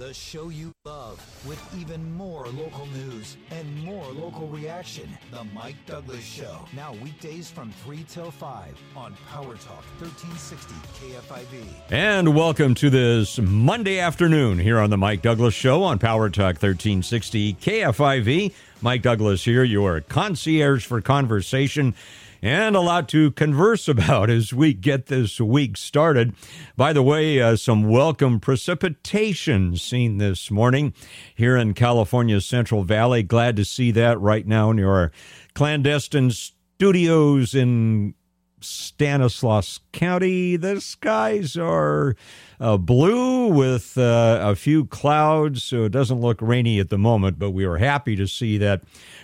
[0.00, 5.06] the show you love, with even more local news and more local reaction.
[5.30, 6.56] The Mike Douglass Show.
[6.74, 11.64] Now weekdays from 3 till 5 on Power Talk 1360 KFIV.
[11.90, 16.54] And welcome to this Monday afternoon here on the Mike Douglass Show on Power Talk
[16.54, 18.54] 1360 KFIV.
[18.80, 21.94] Mike Douglass here, your concierge for conversation
[22.42, 26.34] and a lot to converse about as we get this week started.
[26.76, 30.94] By the way, uh, some welcome precipitation seen this morning
[31.34, 33.22] here in California's Central Valley.
[33.22, 35.12] Glad to see that right now in your
[35.54, 38.14] clandestine studios in
[38.60, 40.56] Stanislaus County.
[40.56, 42.14] The skies are
[42.58, 47.38] uh, blue with uh, a few clouds, so it doesn't look rainy at the moment,
[47.38, 48.82] but we are happy to see that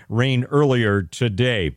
[0.08, 1.76] rain earlier today.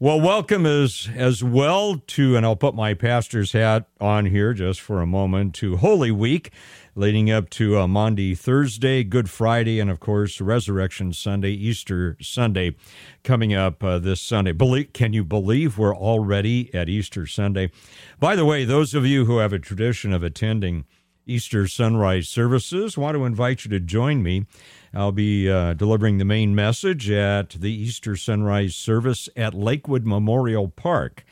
[0.00, 4.80] Well, welcome as as well to, and I'll put my pastor's hat on here just
[4.80, 6.52] for a moment to Holy Week,
[6.94, 12.76] leading up to uh, Maundy Thursday, Good Friday, and of course Resurrection Sunday, Easter Sunday,
[13.24, 14.52] coming up uh, this Sunday.
[14.52, 17.72] Believe, can you believe we're already at Easter Sunday?
[18.20, 20.84] By the way, those of you who have a tradition of attending
[21.28, 22.96] Easter sunrise services.
[22.96, 24.46] Want to invite you to join me.
[24.94, 30.68] I'll be uh, delivering the main message at the Easter sunrise service at Lakewood Memorial
[30.68, 31.24] Park.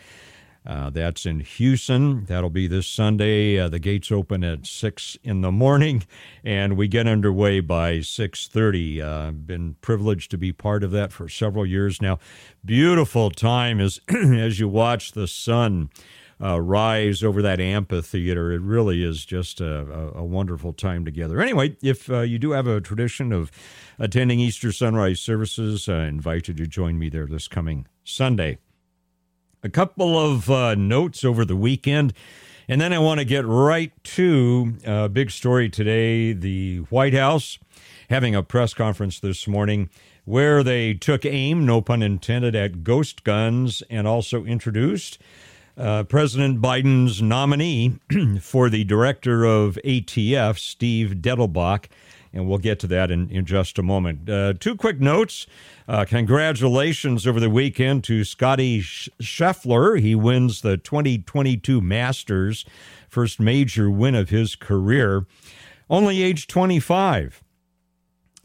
[0.67, 2.27] Uh, that's in Hughson.
[2.27, 3.59] That'll be this Sunday.
[3.59, 6.05] Uh, the gates open at six in the morning,
[6.45, 9.01] and we get underway by six thirty.
[9.01, 12.19] Uh, been privileged to be part of that for several years now.
[12.65, 15.89] Beautiful time as as you watch the sun
[16.41, 18.53] uh, rise over that amphitheater.
[18.53, 21.41] It really is just a, a, wonderful time together.
[21.41, 23.51] Anyway, if uh, you do have a tradition of
[23.99, 28.59] attending Easter sunrise services, I invite you to join me there this coming Sunday.
[29.63, 32.13] A couple of uh, notes over the weekend.
[32.69, 36.33] And then I want to get right to a big story today.
[36.33, 37.59] The White House
[38.11, 39.89] having a press conference this morning
[40.25, 45.19] where they took aim, no pun intended, at ghost guns and also introduced
[45.77, 47.99] uh, President Biden's nominee
[48.41, 51.87] for the director of ATF, Steve Dettelbach,
[52.33, 54.29] and we'll get to that in, in just a moment.
[54.29, 55.47] Uh, two quick notes.
[55.89, 60.01] Uh, congratulations over the weekend to Scotty Scheffler.
[60.01, 62.65] He wins the 2022 Masters,
[63.09, 65.27] first major win of his career.
[65.89, 67.43] Only age 25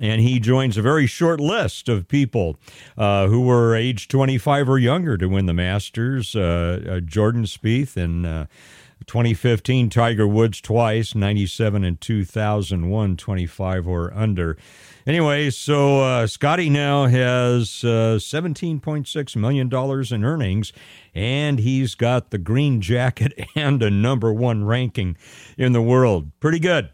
[0.02, 2.60] and he joins a very short list of people
[2.98, 6.36] uh, who were age 25 or younger to win the Masters.
[6.36, 8.48] Uh, uh, Jordan Spieth in uh,
[9.06, 14.58] 2015, Tiger Woods twice, 97 and 2001, 25 or under.
[15.06, 20.74] Anyway, so uh, Scotty now has uh, $17.6 million in earnings,
[21.14, 25.16] and he's got the green jacket and a number one ranking
[25.58, 26.32] in the world.
[26.40, 26.90] Pretty good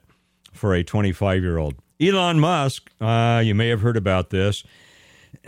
[0.54, 1.76] for a 25 year old.
[2.00, 4.64] Elon Musk, uh, you may have heard about this.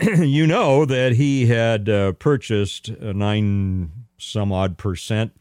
[0.00, 5.32] you know that he had uh, purchased nine some odd percent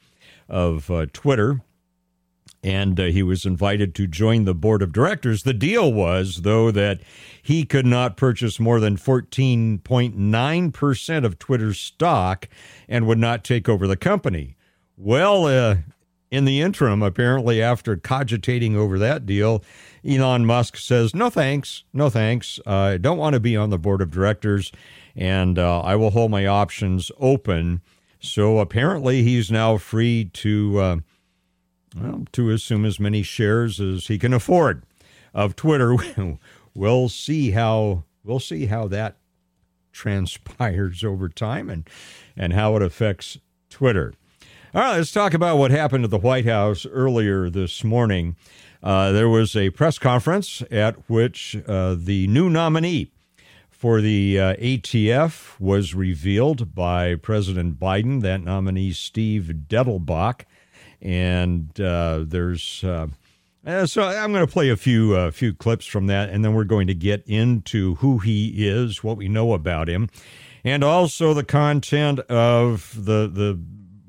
[0.48, 1.62] of uh, Twitter,
[2.64, 5.42] and uh, he was invited to join the board of directors.
[5.44, 7.00] The deal was, though, that
[7.42, 12.48] he could not purchase more than 14.9% of Twitter's stock
[12.88, 14.56] and would not take over the company.
[14.96, 15.78] Well, uh,
[16.32, 19.64] in the interim, apparently, after cogitating over that deal,
[20.08, 22.60] Elon Musk says, No thanks, no thanks.
[22.66, 24.72] I don't want to be on the board of directors,
[25.16, 27.82] and uh, I will hold my options open.
[28.20, 30.98] So apparently, he's now free to, uh,
[32.00, 34.84] well, to assume as many shares as he can afford
[35.34, 35.96] of Twitter.
[36.74, 39.18] we'll see how we'll see how that
[39.92, 41.90] transpires over time and
[42.38, 44.14] and how it affects Twitter.
[44.72, 48.36] All right, let's talk about what happened at the White House earlier this morning.
[48.84, 53.12] Uh, there was a press conference at which uh, the new nominee
[53.72, 58.22] for the uh, ATF was revealed by President Biden.
[58.22, 60.42] That nominee, Steve Dettelbach,
[61.02, 62.84] and uh, there's.
[62.84, 63.08] Uh,
[63.66, 66.64] uh, so I'm going to play a few few clips from that, and then we're
[66.64, 70.10] going to get into who he is, what we know about him,
[70.64, 73.60] and also the content of the the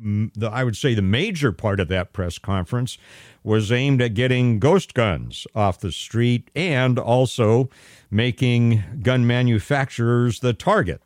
[0.01, 2.99] the, I would say the major part of that press conference
[3.43, 7.69] was aimed at getting ghost guns off the street and also
[8.11, 11.03] making gun manufacturers the target.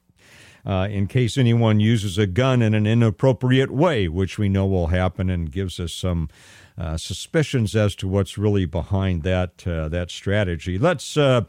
[0.67, 4.87] Uh, in case anyone uses a gun in an inappropriate way, which we know will
[4.87, 6.31] happen and gives us some
[6.77, 10.79] uh, suspicions as to what's really behind that uh, that strategy.
[10.79, 11.43] Let's uh,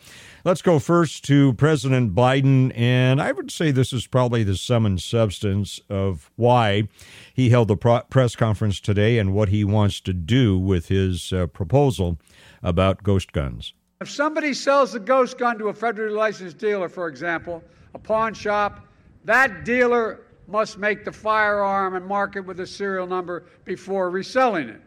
[0.43, 4.85] let's go first to President Biden, and I would say this is probably the sum
[4.85, 6.87] and substance of why
[7.33, 11.33] he held the pro- press conference today and what he wants to do with his
[11.33, 12.19] uh, proposal
[12.61, 13.73] about ghost guns.
[14.01, 17.63] If somebody sells a ghost gun to a federally licensed dealer, for example,
[17.93, 18.87] a pawn shop,
[19.23, 24.69] that dealer must make the firearm and mark it with a serial number before reselling
[24.69, 24.81] it.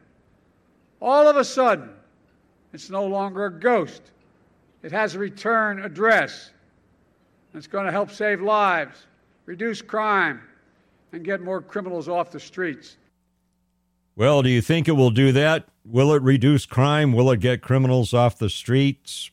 [1.00, 1.90] All of a sudden,
[2.72, 4.02] it's no longer a ghost.
[4.82, 6.50] It has a return address.
[7.54, 9.06] It's going to help save lives,
[9.46, 10.40] reduce crime,
[11.12, 12.96] and get more criminals off the streets.
[14.16, 15.68] Well, do you think it will do that?
[15.84, 17.12] Will it reduce crime?
[17.12, 19.30] Will it get criminals off the streets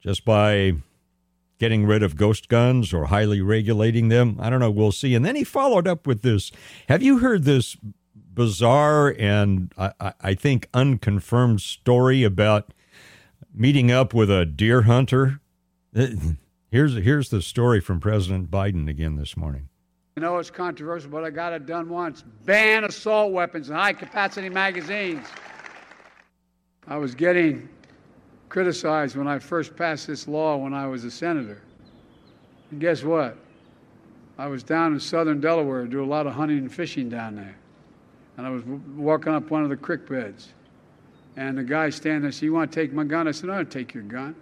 [0.00, 0.74] just by
[1.58, 4.36] getting rid of ghost guns or highly regulating them?
[4.40, 4.70] I don't know.
[4.70, 5.14] We'll see.
[5.14, 6.52] And then he followed up with this.
[6.88, 7.76] Have you heard this
[8.36, 12.72] bizarre and I, I think unconfirmed story about
[13.52, 15.40] meeting up with a deer hunter?
[15.96, 16.06] Uh,
[16.70, 19.68] here's here's the story from President Biden again this morning.
[20.16, 22.22] I know it's controversial, but I got it done once.
[22.44, 25.26] Ban assault weapons and high capacity magazines.
[26.86, 27.68] I was getting
[28.48, 31.60] criticized when I first passed this law when I was a senator.
[32.70, 33.36] And guess what?
[34.38, 37.56] I was down in southern Delaware, do a lot of hunting and fishing down there.
[38.36, 40.48] And I was walking up one of the creek beds.
[41.36, 43.28] And the guy standing there said, You want to take my gun?
[43.28, 44.34] I said, I don't take your gun.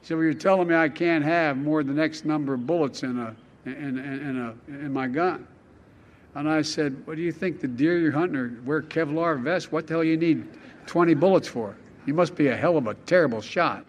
[0.00, 3.02] He said, Well, you're telling me I can't have more than next number of bullets
[3.02, 3.34] in, a,
[3.66, 5.46] in, in, in, a, in my gun.
[6.34, 9.70] And I said, What do you think the deer you're hunting are wear Kevlar vests?
[9.72, 10.46] What the hell you need
[10.86, 11.76] 20 bullets for?
[12.06, 13.84] You must be a hell of a terrible shot.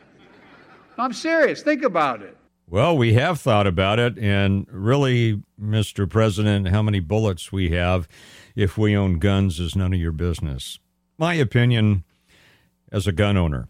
[0.98, 1.62] I'm serious.
[1.62, 2.36] Think about it.
[2.68, 6.08] Well, we have thought about it, and really, Mr.
[6.08, 8.08] President, how many bullets we have
[8.60, 10.80] if we own guns is none of your business.
[11.18, 12.04] My opinion
[12.92, 13.70] as a gun owner.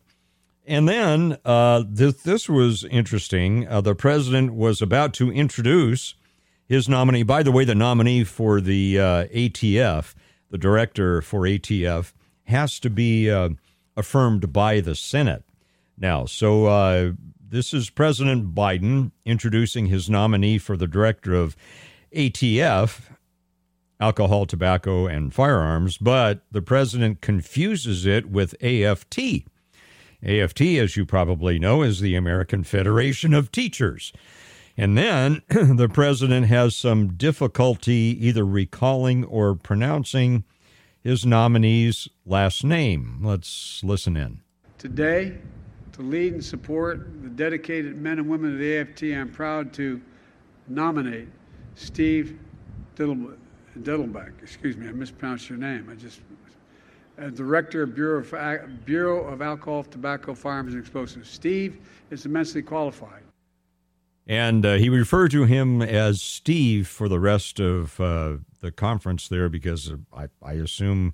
[0.65, 3.67] And then uh, this, this was interesting.
[3.67, 6.15] Uh, the president was about to introduce
[6.65, 7.21] his nominee.
[7.21, 10.15] By the way, the nominee for the uh, ATF,
[10.49, 12.13] the director for ATF,
[12.45, 13.49] has to be uh,
[13.95, 15.43] affirmed by the Senate.
[15.99, 21.55] Now, so uh, this is President Biden introducing his nominee for the director of
[22.15, 23.01] ATF,
[23.99, 29.45] alcohol, tobacco, and firearms, but the president confuses it with AFT
[30.23, 34.11] AFT, as you probably know, is the American Federation of Teachers.
[34.75, 40.43] And then the president has some difficulty either recalling or pronouncing
[41.01, 43.19] his nominee's last name.
[43.21, 44.41] Let's listen in.
[44.77, 45.37] Today,
[45.93, 50.01] to lead and support the dedicated men and women of the AFT, I'm proud to
[50.67, 51.27] nominate
[51.75, 52.37] Steve
[53.77, 54.31] Dettelbach.
[54.41, 55.89] Excuse me, I mispronounced your name.
[55.91, 56.21] I just
[57.19, 61.29] as Director of Bureau of, Bureau of Alcohol, Tobacco, Firearms, and Explosives.
[61.29, 61.77] Steve
[62.09, 63.23] is immensely qualified.
[64.25, 69.27] And uh, he referred to him as Steve for the rest of uh, the conference
[69.27, 71.13] there because I, I assume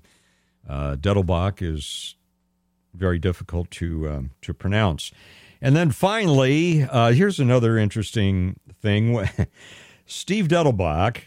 [0.68, 2.14] uh, Dettelbach is
[2.94, 5.12] very difficult to um, to pronounce.
[5.60, 9.26] And then finally, uh, here's another interesting thing:
[10.06, 11.22] Steve Dettelbach,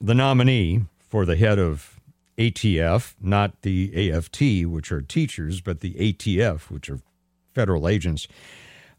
[0.00, 2.00] the nominee for the head of
[2.38, 7.00] ATF, not the AFT, which are teachers, but the ATF, which are
[7.54, 8.26] federal agents.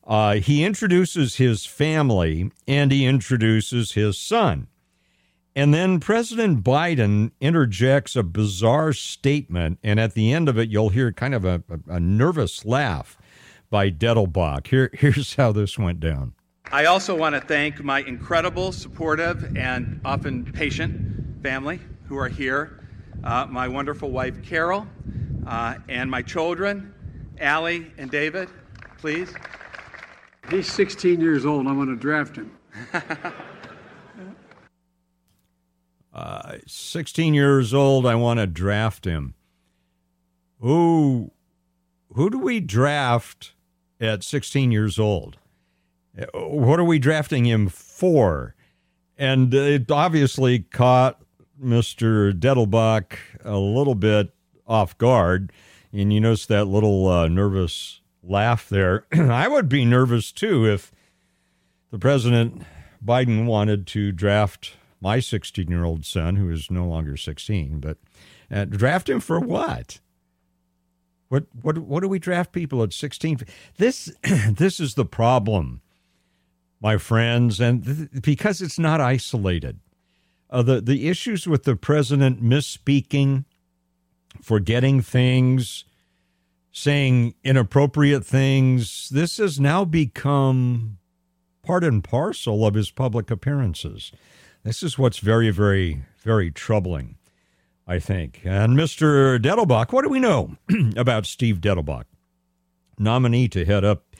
[0.06, 4.68] Uh, he introduces his family and he introduces his son.
[5.56, 10.90] And then President Biden interjects a bizarre statement, and at the end of it, you'll
[10.90, 13.18] hear kind of a, a, nervous laugh
[13.70, 14.68] by Dettelbach.
[14.68, 16.34] Here, here's how this went down.
[16.70, 22.82] I also want to thank my incredible, supportive, and often patient family who are here
[23.24, 24.88] uh, my wonderful wife, Carol,
[25.46, 26.94] uh, and my children,
[27.40, 28.50] Allie and David,
[28.98, 29.34] please.
[30.50, 31.68] He's 16 years old.
[31.68, 32.52] I'm going to draft him.
[36.14, 38.06] uh, 16 years old.
[38.06, 39.36] I want to draft him.
[40.60, 41.32] Who,
[42.14, 43.54] who do we draft
[44.00, 45.38] at 16 years old?
[46.34, 48.56] What are we drafting him for?
[49.18, 51.22] And it obviously caught
[51.62, 52.34] Mr.
[52.34, 54.34] Dettelbach a little bit
[54.68, 55.52] off guard,
[55.94, 59.06] and you notice that little uh, nervous laugh there.
[59.14, 60.92] I would be nervous too if
[61.92, 62.64] the president
[63.04, 67.98] Biden wanted to draft my 16 year old son, who is no longer 16, but
[68.52, 70.00] uh, draft him for what?
[71.30, 73.40] What what what do we draft people at 16?
[73.78, 74.12] This
[74.50, 75.81] this is the problem,
[76.82, 79.80] my friends, and th- because it's not isolated
[80.52, 83.46] uh, the the issues with the president misspeaking,
[84.42, 85.86] forgetting things,
[86.72, 89.10] saying inappropriate things.
[89.10, 90.98] This has now become
[91.64, 94.12] part and parcel of his public appearances.
[94.64, 97.16] This is what's very, very, very troubling,
[97.88, 98.42] I think.
[98.44, 99.40] And Mr.
[99.40, 100.58] Dettelbach, what do we know
[100.96, 102.04] about Steve Dettelbach?
[103.00, 104.11] Nominee to head up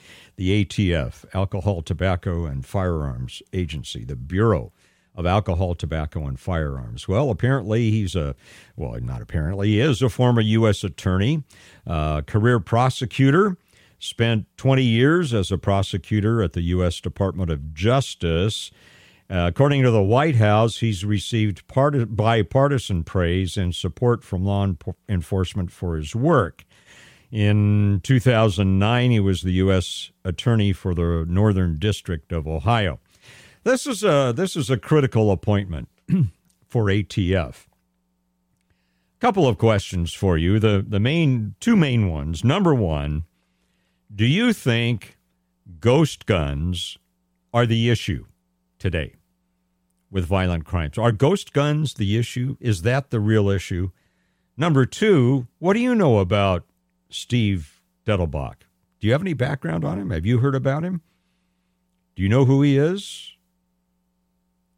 [0.42, 4.72] the ATF, Alcohol, Tobacco, and Firearms Agency, the Bureau
[5.14, 7.06] of Alcohol, Tobacco, and Firearms.
[7.06, 8.34] Well, apparently he's a,
[8.74, 10.82] well, not apparently, he is a former U.S.
[10.82, 11.44] attorney,
[11.86, 13.56] uh, career prosecutor,
[14.00, 17.00] spent 20 years as a prosecutor at the U.S.
[17.00, 18.72] Department of Justice.
[19.30, 24.66] Uh, according to the White House, he's received part- bipartisan praise and support from law
[25.08, 26.64] enforcement for his work.
[27.32, 30.10] In 2009, he was the U.S.
[30.22, 33.00] Attorney for the Northern District of Ohio.
[33.64, 35.88] This is a this is a critical appointment
[36.68, 37.54] for ATF.
[37.54, 40.58] A Couple of questions for you.
[40.58, 42.44] The the main two main ones.
[42.44, 43.24] Number one,
[44.14, 45.16] do you think
[45.80, 46.98] ghost guns
[47.54, 48.26] are the issue
[48.78, 49.14] today
[50.10, 50.98] with violent crimes?
[50.98, 52.58] Are ghost guns the issue?
[52.60, 53.90] Is that the real issue?
[54.54, 56.66] Number two, what do you know about
[57.12, 58.56] Steve Dettelbach?
[59.00, 60.10] Do you have any background on him?
[60.10, 61.02] Have you heard about him?
[62.14, 63.32] Do you know who he is?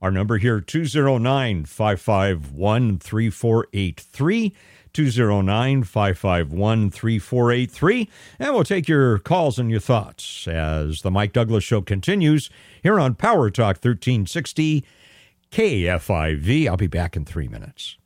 [0.01, 4.55] Our number here, 209 551 3483.
[4.93, 8.09] 209 551 3483.
[8.39, 12.49] And we'll take your calls and your thoughts as the Mike Douglass Show continues
[12.83, 14.85] here on Power Talk 1360
[15.51, 16.69] KFIV.
[16.69, 17.97] I'll be back in three minutes.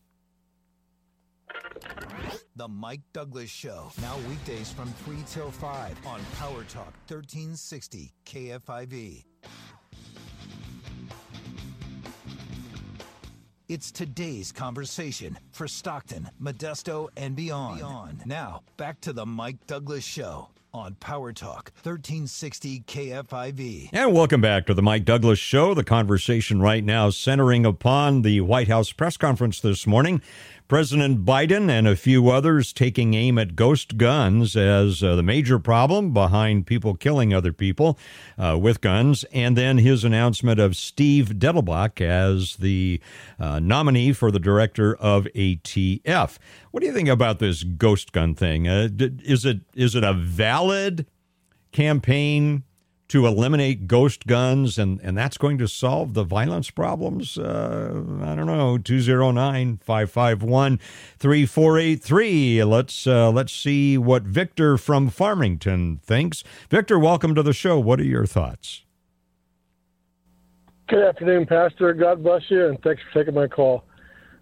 [2.59, 9.25] The Mike Douglass Show, now weekdays from 3 till 5 on Power Talk 1360 KFIV.
[13.69, 17.77] It's today's conversation for Stockton, Modesto, and beyond.
[17.77, 18.23] beyond.
[18.27, 23.91] Now, back to the Mike Douglass Show on Power Talk 1360 KFIV.
[23.93, 25.75] And welcome back to the Mike Douglass Show.
[25.75, 30.21] The conversation right now centering upon the White House press conference this morning
[30.69, 35.59] President Biden and a few others taking aim at ghost guns as uh, the major
[35.59, 37.99] problem behind people killing other people
[38.37, 43.01] uh, with guns, and then his announcement of Steve Dettelbach as the
[43.41, 46.37] uh, nominee for the director of ATF.
[46.71, 48.69] What do you think about this ghost gun thing?
[48.69, 51.07] Uh, is it is it a valid
[51.73, 52.65] campaign
[53.09, 57.39] to eliminate ghost guns, and, and that's going to solve the violence problems?
[57.39, 58.79] Uh, I don't know.
[58.79, 60.79] 209 551
[61.19, 62.65] 3483.
[62.65, 66.45] Let's uh, let's see what Victor from Farmington thinks.
[66.71, 67.79] Victor, welcome to the show.
[67.79, 68.85] What are your thoughts?
[70.89, 71.93] Good afternoon, Pastor.
[71.93, 73.85] God bless you, and thanks for taking my call.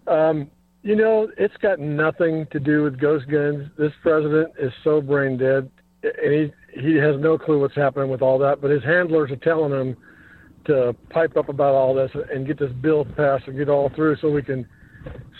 [0.07, 0.49] Um,
[0.81, 3.69] you know, it's got nothing to do with ghost guns.
[3.77, 5.69] This president is so brain dead,
[6.03, 9.37] and he he has no clue what's happening with all that, but his handlers are
[9.37, 9.97] telling him
[10.65, 14.17] to pipe up about all this and get this bill passed and get all through
[14.21, 14.67] so we can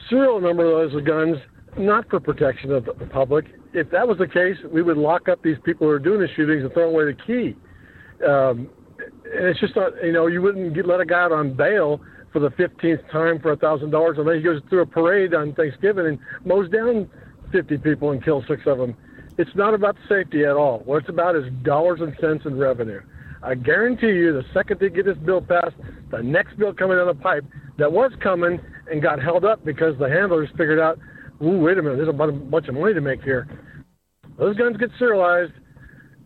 [0.10, 1.38] serial number those guns,
[1.77, 3.46] not for protection of the public.
[3.74, 6.27] If that was the case, we would lock up these people who are doing the
[6.36, 7.56] shootings and throw away the key.
[8.25, 8.70] Um,
[9.25, 12.01] and it's just not, you know, you wouldn't get, let a guy out on bail
[12.32, 15.34] for the 15th time for a thousand dollars, and then he goes through a parade
[15.34, 17.10] on Thanksgiving and mows down
[17.51, 18.96] 50 people and kills six of them.
[19.38, 20.79] It's not about safety at all.
[20.86, 23.01] What it's about is dollars and cents in revenue.
[23.44, 25.75] I guarantee you, the second they get this bill passed,
[26.10, 27.46] the next bill coming down the pipe
[27.77, 28.60] that was coming
[28.91, 30.98] and got held up because the handlers figured out,
[31.44, 33.48] ooh, wait a minute, there's a bunch of money to make here.
[34.39, 35.53] Those guns get serialized,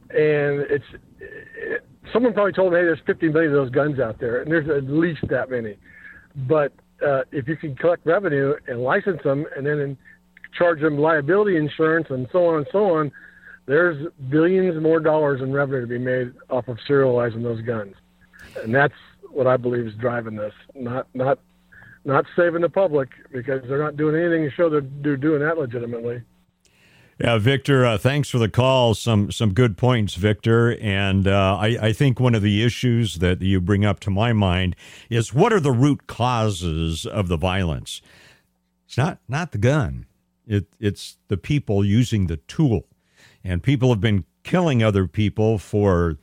[0.10, 0.86] and it's
[1.20, 4.52] it, someone probably told me, hey, there's 50 million of those guns out there, and
[4.52, 5.78] there's at least that many.
[6.48, 6.74] But
[7.06, 9.98] uh, if you can collect revenue and license them, and then in,
[10.58, 13.12] charge them liability insurance and so on and so on,
[13.66, 17.96] there's billions more dollars in revenue to be made off of serializing those guns,
[18.64, 18.94] and that's
[19.30, 20.54] what I believe is driving this.
[20.76, 21.40] Not not
[22.04, 26.24] not saving the public because they're not doing anything to show they're doing that legitimately.
[27.20, 28.96] Yeah, Victor, uh, thanks for the call.
[28.96, 30.76] Some some good points, Victor.
[30.82, 34.34] And uh, I, I think one of the issues that you bring up to my
[34.34, 34.76] mind
[35.08, 38.02] is what are the root causes of the violence?
[38.88, 40.08] It's not not the gun.
[40.48, 42.88] It, it's the people using the tool.
[43.44, 46.18] And people have been killing other people for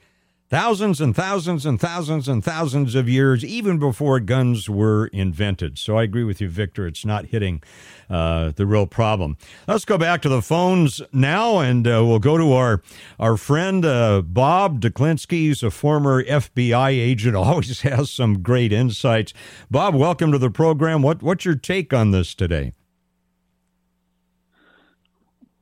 [0.49, 5.79] thousands and thousands and thousands and thousands of years, even before guns were invented.
[5.79, 6.87] So I agree with you, Victor.
[6.87, 7.63] It's not hitting
[8.09, 9.37] uh, the real problem.
[9.67, 12.83] Let's go back to the phones now, and uh, we'll go to our
[13.19, 15.49] our friend uh, Bob Deklinski.
[15.49, 17.37] He's a former FBI agent.
[17.49, 19.33] Always has some great insights.
[19.71, 21.03] Bob, welcome to the program.
[21.03, 22.73] What what's your take on this today?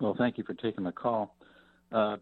[0.00, 1.34] Well, thank you for taking the call.
[1.90, 2.16] Uh,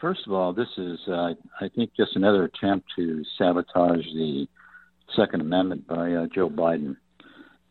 [0.00, 4.46] first of all, this is, uh, I think, just another attempt to sabotage the
[5.14, 6.96] Second Amendment by uh, Joe Biden.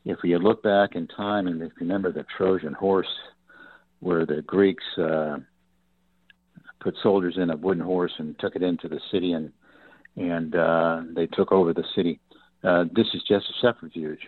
[0.06, 3.08] If you look back in time and remember the Trojan horse,
[4.00, 5.38] where the Greeks uh,
[6.80, 9.52] put soldiers in a wooden horse and took it into the city, and
[10.18, 12.20] and uh, they took over the city.
[12.64, 14.22] Uh, this is just a subterfuge.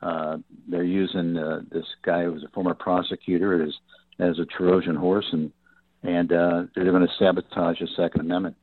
[0.00, 3.74] Uh, they're using uh, this guy who was a former prosecutor as
[4.18, 5.52] as a Trojan horse, and
[6.02, 8.56] and uh, they're going to sabotage the Second Amendment.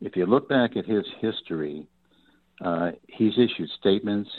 [0.00, 1.86] If you look back at his history,
[2.64, 4.30] uh, he's issued statements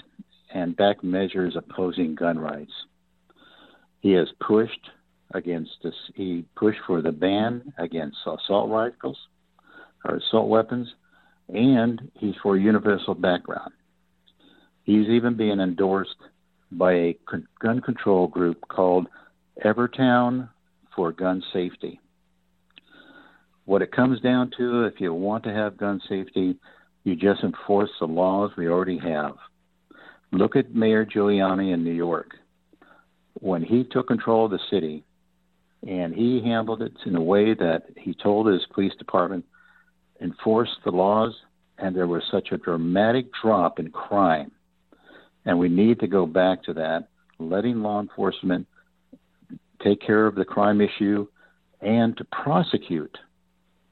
[0.54, 2.72] and back measures opposing gun rights.
[4.00, 4.90] He has pushed
[5.34, 5.94] against this.
[6.16, 9.18] He pushed for the ban against assault rifles
[10.06, 10.88] or assault weapons,
[11.50, 13.72] and he's for universal background.
[14.84, 16.16] He's even being endorsed
[16.72, 17.18] by a
[17.60, 19.08] gun control group called
[19.66, 20.50] Everytown
[20.96, 22.00] for Gun Safety.
[23.66, 26.56] What it comes down to, if you want to have gun safety,
[27.04, 29.36] you just enforce the laws we already have.
[30.32, 32.32] Look at Mayor Giuliani in New York.
[33.34, 35.04] When he took control of the city,
[35.88, 39.46] and he handled it in a way that he told his police department
[40.22, 41.34] enforce the laws,
[41.78, 44.52] and there was such a dramatic drop in crime.
[45.46, 47.08] And we need to go back to that,
[47.40, 48.68] letting law enforcement
[49.84, 51.28] take care of the crime issue
[51.82, 53.18] and to prosecute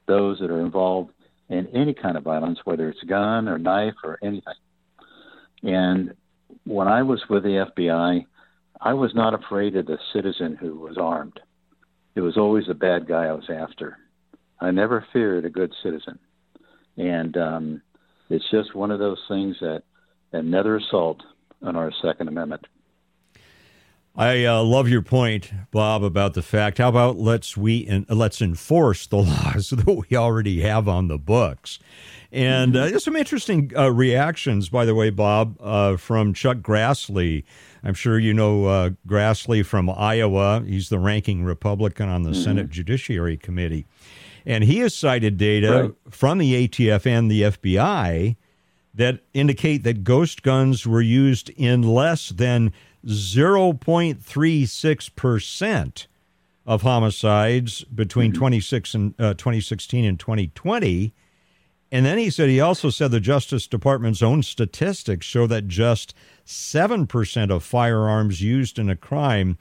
[0.06, 1.12] those that are involved
[1.48, 4.54] in any kind of violence, whether it's gun or knife or anything.
[5.62, 6.14] And
[6.64, 8.26] when I was with the FBI,
[8.80, 11.40] I was not afraid of the citizen who was armed.
[12.14, 13.98] It was always the bad guy I was after.
[14.60, 16.18] I never feared a good citizen.
[16.96, 17.82] And um,
[18.30, 19.82] it's just one of those things that
[20.32, 21.22] another assault
[21.62, 22.66] on our Second Amendment.
[24.16, 26.78] I uh, love your point, Bob, about the fact.
[26.78, 31.18] How about let's we in, let's enforce the laws that we already have on the
[31.18, 31.78] books,
[32.32, 37.44] and uh, there's some interesting uh, reactions, by the way, Bob, uh, from Chuck Grassley.
[37.84, 40.64] I'm sure you know uh, Grassley from Iowa.
[40.66, 42.42] He's the ranking Republican on the mm-hmm.
[42.42, 43.84] Senate Judiciary Committee,
[44.46, 46.12] and he has cited data right.
[46.12, 48.36] from the ATF and the FBI
[48.94, 52.72] that indicate that ghost guns were used in less than
[53.06, 56.06] 0.36%
[56.66, 58.38] of homicides between mm-hmm.
[58.38, 61.14] 26 and, uh, 2016 and 2020.
[61.92, 66.14] And then he said he also said the Justice Department's own statistics show that just
[66.44, 69.56] 7% of firearms used in a crime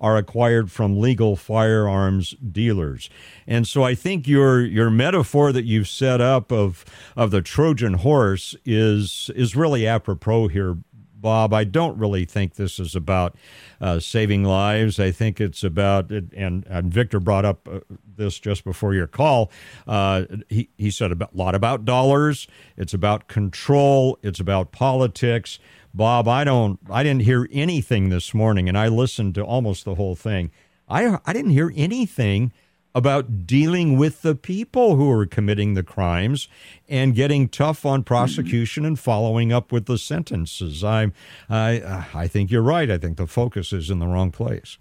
[0.00, 3.10] are acquired from legal firearms dealers.
[3.46, 6.84] And so I think your your metaphor that you've set up of
[7.16, 10.78] of the Trojan horse is is really apropos here,
[11.20, 13.36] Bob, I don't really think this is about
[13.80, 15.00] uh, saving lives.
[15.00, 17.80] I think it's about, and, and Victor brought up uh,
[18.16, 19.50] this just before your call.
[19.86, 22.46] Uh, he, he said a lot about dollars.
[22.76, 24.18] It's about control.
[24.22, 25.58] It's about politics.
[25.92, 29.96] Bob, I don't, I didn't hear anything this morning, and I listened to almost the
[29.96, 30.50] whole thing.
[30.88, 32.52] I, I didn't hear anything
[32.98, 36.48] about dealing with the people who are committing the crimes
[36.88, 40.82] and getting tough on prosecution and following up with the sentences.
[40.82, 41.12] I,
[41.48, 42.90] I, I think you're right.
[42.90, 44.78] I think the focus is in the wrong place.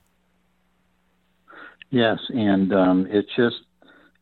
[1.91, 3.57] Yes, and um, it's just,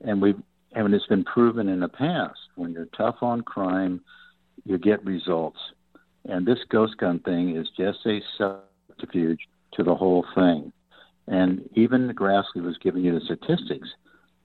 [0.01, 0.36] and we,
[0.73, 4.01] and it's been proven in the past when you're tough on crime,
[4.65, 5.60] you get results.
[6.25, 9.39] And this ghost gun thing is just a subterfuge
[9.73, 10.73] to the whole thing.
[11.27, 13.89] And even Grassley was giving you the statistics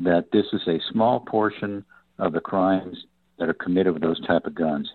[0.01, 1.85] that this is a small portion
[2.19, 3.05] of the crimes
[3.39, 4.89] that are committed with those type of guns.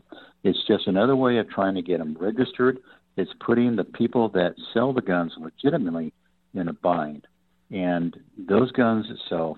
[0.43, 2.79] It's just another way of trying to get them registered.
[3.17, 6.13] It's putting the people that sell the guns legitimately
[6.53, 7.27] in a bind.
[7.71, 9.57] And those guns itself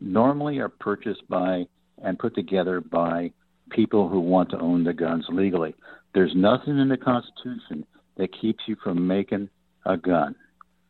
[0.00, 1.66] normally are purchased by
[2.02, 3.30] and put together by
[3.70, 5.74] people who want to own the guns legally.
[6.14, 9.48] There's nothing in the Constitution that keeps you from making
[9.86, 10.34] a gun.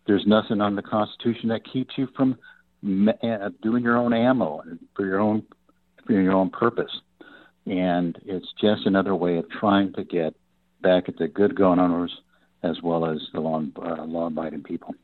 [0.07, 2.37] There's nothing on the Constitution that keeps you from
[2.85, 4.63] uh, doing your own ammo
[4.95, 5.43] for your own
[6.07, 7.01] for your own purpose.
[7.67, 10.35] And it's just another way of trying to get
[10.83, 12.15] back at the good gun owners
[12.63, 14.95] as well as the law, uh, law-abiding people.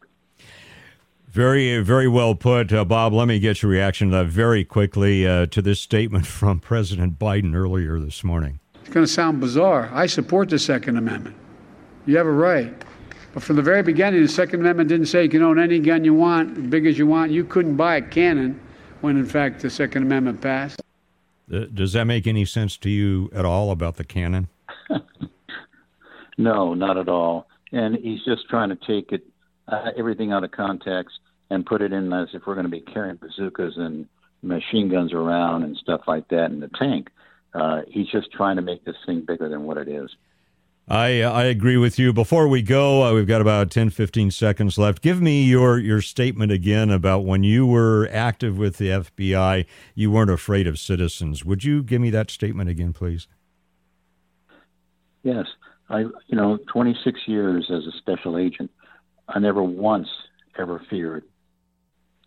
[1.28, 3.12] Very, very well put, uh, Bob.
[3.12, 7.54] Let me get your reaction uh, very quickly uh, to this statement from President Biden
[7.54, 8.60] earlier this morning.
[8.80, 9.88] It's going to sound bizarre.
[9.92, 11.36] I support the Second Amendment.
[12.04, 12.74] You have a right.
[13.32, 16.04] But from the very beginning, the Second Amendment didn't say you can own any gun
[16.04, 17.30] you want, as big as you want.
[17.30, 18.60] You couldn't buy a cannon
[19.02, 20.82] when, in fact, the Second Amendment passed.
[21.52, 24.48] Uh, does that make any sense to you at all about the cannon?
[26.38, 27.46] no, not at all.
[27.72, 29.24] And he's just trying to take it
[29.68, 31.18] uh, everything out of context
[31.50, 34.08] and put it in as if we're going to be carrying bazookas and
[34.42, 37.08] machine guns around and stuff like that in the tank.
[37.54, 40.10] Uh, he's just trying to make this thing bigger than what it is.
[40.90, 42.12] I I agree with you.
[42.12, 45.02] Before we go, uh, we've got about 10, 15 seconds left.
[45.02, 50.10] Give me your your statement again about when you were active with the FBI, you
[50.10, 51.44] weren't afraid of citizens.
[51.44, 53.28] Would you give me that statement again, please?
[55.22, 55.46] Yes,
[55.88, 58.72] I you know 26 years as a special agent,
[59.28, 60.08] I never once
[60.58, 61.22] ever feared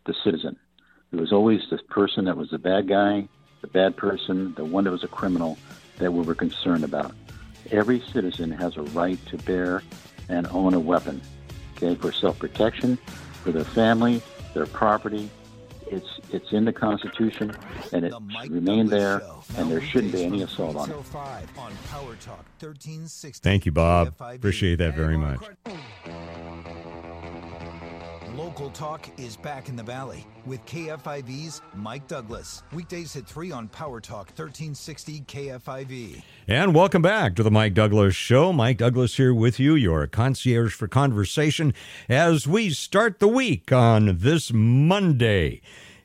[0.06, 0.58] the citizen.
[1.12, 3.28] It was always the person that was the bad guy,
[3.60, 5.58] the bad person, the one that was a criminal
[5.98, 7.14] that we were concerned about
[7.72, 9.84] every citizen has a right to bear
[10.30, 11.22] and own a weapon,
[11.76, 12.98] okay, for self-protection,
[13.44, 14.22] for their family,
[14.54, 15.30] their property.
[15.88, 17.56] It's it's in the Constitution,
[17.92, 19.22] and it should remain there,
[19.58, 20.96] and there shouldn't be any assault on it.
[23.44, 24.14] Thank you, Bob.
[24.20, 25.40] Appreciate that very much.
[28.54, 32.62] Local Talk is back in the Valley with KFIV's Mike Douglass.
[32.72, 36.22] Weekdays at 3 on Power Talk 1360 KFIV.
[36.48, 38.54] And welcome back to the Mike Douglass Show.
[38.54, 41.74] Mike Douglass here with you, your concierge for conversation,
[42.08, 45.60] as we start the week on this Monday.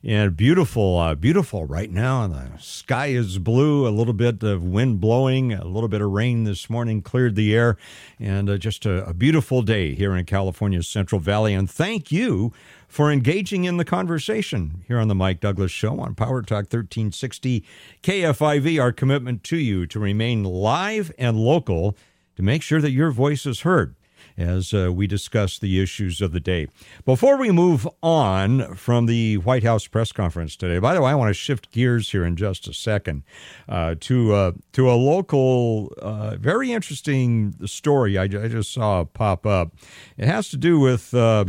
[0.04, 2.22] And beautiful, uh, beautiful right now.
[2.22, 6.12] And The sky is blue, a little bit of wind blowing, a little bit of
[6.12, 7.76] rain this morning cleared the air,
[8.20, 11.52] and uh, just a, a beautiful day here in California's Central Valley.
[11.52, 12.52] And thank you
[12.86, 17.64] for engaging in the conversation here on the Mike Douglass Show on Power Talk 1360
[18.04, 18.80] KFIV.
[18.80, 21.96] Our commitment to you to remain live and local
[22.36, 23.96] to make sure that your voice is heard
[24.38, 26.68] as uh, we discuss the issues of the day.
[27.04, 31.14] Before we move on from the White House press conference today, by the way, I
[31.14, 33.24] want to shift gears here in just a second
[33.68, 39.44] uh, to uh, to a local, uh, very interesting story I, I, just saw pop
[39.44, 39.72] up.
[40.16, 41.46] It has to do with uh,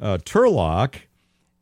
[0.00, 0.94] uh, Turlock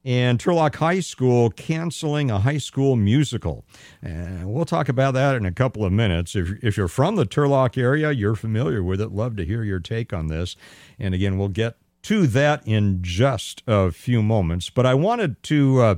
[0.07, 3.65] and Turlock High School canceling a high school musical.
[4.01, 6.37] And we'll talk about that in a couple of minutes.
[6.37, 9.11] If, if you're from the Turlock area, you're familiar with it.
[9.11, 10.55] Love to hear your take on this.
[10.97, 14.71] And again, we'll get to that in just a few moments.
[14.71, 15.81] But I wanted to.
[15.81, 15.95] Uh,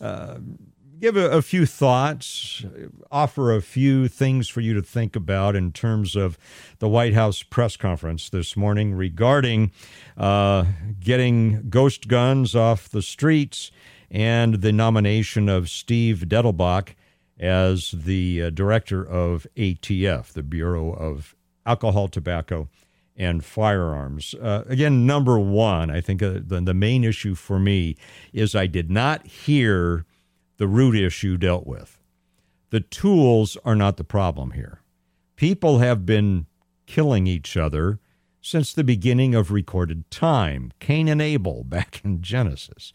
[0.00, 0.38] uh,
[1.00, 2.64] give a, a, few thoughts,
[3.10, 6.38] offer a few things for you to think about in terms of
[6.78, 9.72] the White House press conference this morning regarding
[10.16, 10.64] uh,
[11.00, 13.70] getting ghost guns off the streets
[14.10, 16.94] and the nomination of Steve Dettelbach
[17.38, 21.34] as the uh, director of ATF, the Bureau of
[21.64, 22.68] Alcohol, Tobacco,
[23.16, 24.34] and Firearms.
[24.34, 27.96] Uh, again, number one, I think uh, the, the main issue for me
[28.32, 30.04] is I did not hear
[30.60, 31.98] the root issue dealt with.
[32.68, 34.82] The tools are not the problem here.
[35.34, 36.44] People have been
[36.84, 37.98] killing each other
[38.42, 40.70] since the beginning of recorded time.
[40.78, 42.92] Cain and Abel back in Genesis.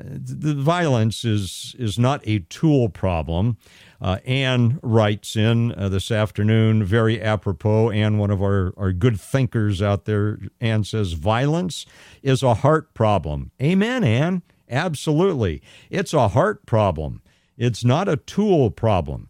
[0.00, 3.58] Uh, the violence is is not a tool problem.
[4.00, 7.90] Uh, Anne writes in uh, this afternoon, very apropos.
[7.90, 11.84] Anne, one of our, our good thinkers out there, Anne says, violence
[12.22, 13.50] is a heart problem.
[13.60, 14.42] Amen, Anne.
[14.70, 15.62] Absolutely.
[15.90, 17.22] It's a heart problem.
[17.56, 19.28] It's not a tool problem.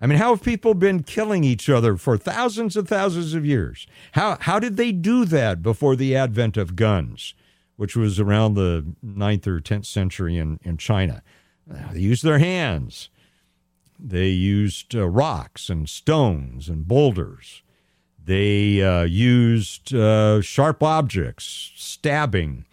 [0.00, 3.86] I mean, how have people been killing each other for thousands and thousands of years?
[4.12, 7.34] How, how did they do that before the advent of guns,
[7.76, 11.22] which was around the 9th or 10th century in, in China?
[11.92, 13.10] They used their hands.
[13.98, 17.62] They used uh, rocks and stones and boulders.
[18.24, 22.64] They uh, used uh, sharp objects, stabbing.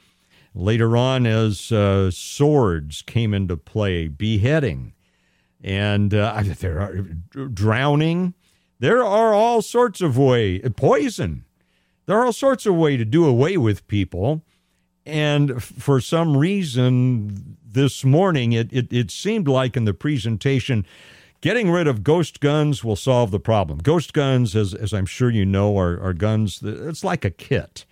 [0.56, 4.94] Later on, as uh, swords came into play, beheading,
[5.64, 6.96] and uh, there are
[7.54, 8.34] drowning.
[8.80, 11.46] There are all sorts of way poison.
[12.06, 14.42] There are all sorts of way to do away with people,
[15.06, 20.86] and for some reason, this morning it, it, it seemed like in the presentation
[21.42, 23.80] getting rid of ghost guns will solve the problem.
[23.80, 27.30] Ghost guns, as, as I'm sure you know, are, are guns, that, it's like a
[27.30, 27.86] kit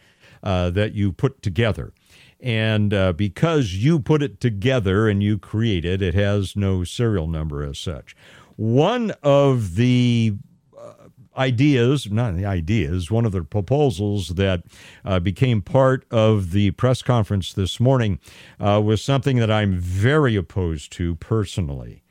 [0.44, 1.94] uh, that you put together.
[2.40, 7.28] And uh, because you put it together and you create it, it has no serial
[7.28, 8.16] number as such.
[8.58, 10.36] One of the
[10.78, 10.94] uh,
[11.36, 14.64] ideas, not the ideas, one of the proposals that
[15.04, 18.20] uh, became part of the press conference this morning
[18.60, 22.04] uh, was something that I'm very opposed to personally.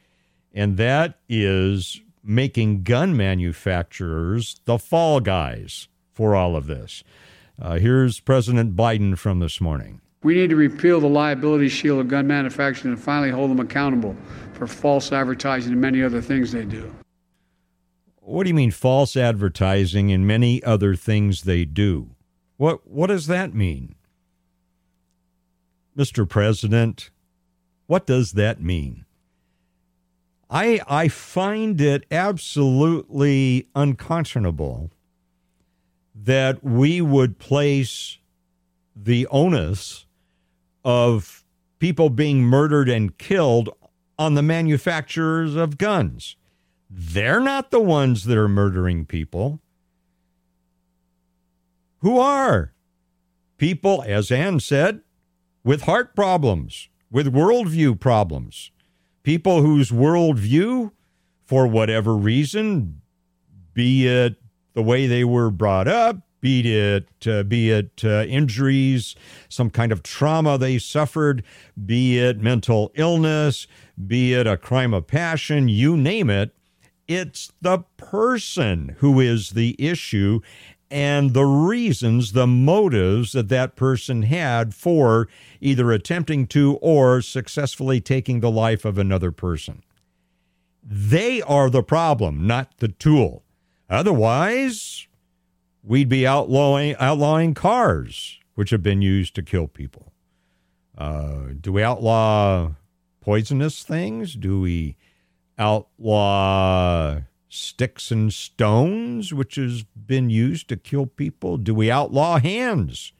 [0.53, 7.05] And that is making gun manufacturers the fall guys for all of this.
[7.61, 10.01] Uh, here's President Biden from this morning.
[10.27, 14.17] We need to repeal the liability shield of gun manufacturers and finally hold them accountable
[14.55, 16.93] for false advertising and many other things they do.
[18.17, 22.17] What do you mean false advertising and many other things they do?
[22.57, 23.95] What what does that mean?
[25.97, 26.29] Mr.
[26.29, 27.11] President,
[27.87, 29.05] what does that mean?
[30.51, 34.91] I I find it absolutely unconscionable
[36.17, 38.19] that we would place
[38.97, 40.06] the onus
[40.87, 41.45] of
[41.81, 43.69] people being murdered and killed
[44.21, 46.37] on the manufacturers of guns.
[46.89, 49.61] They're not the ones that are murdering people.
[51.99, 52.73] Who are?
[53.59, 55.01] People, as Ann said,
[55.65, 58.71] with heart problems, with worldview problems.
[59.25, 60.93] People whose worldview,
[61.45, 63.01] for whatever reason,
[63.75, 64.37] be it
[64.75, 69.15] the way they were brought up, be it uh, be it uh, injuries,
[69.49, 71.43] some kind of trauma they suffered,
[71.85, 73.67] be it mental illness,
[74.07, 76.55] be it a crime of passion, you name it,
[77.09, 80.41] it's the person who is the issue
[80.91, 85.29] and the reasons, the motives that that person had for
[85.61, 89.83] either attempting to or successfully taking the life of another person.
[90.83, 93.43] They are the problem, not the tool.
[93.91, 95.06] Otherwise,
[95.87, 100.13] we'd be outlawing, outlawing cars, which have been used to kill people.
[100.99, 102.73] Uh, do we outlaw
[103.21, 104.35] poisonous things?
[104.35, 104.97] Do we
[105.59, 111.57] outlaw sticks and stones, which has been used to kill people?
[111.57, 113.13] Do we outlaw hands?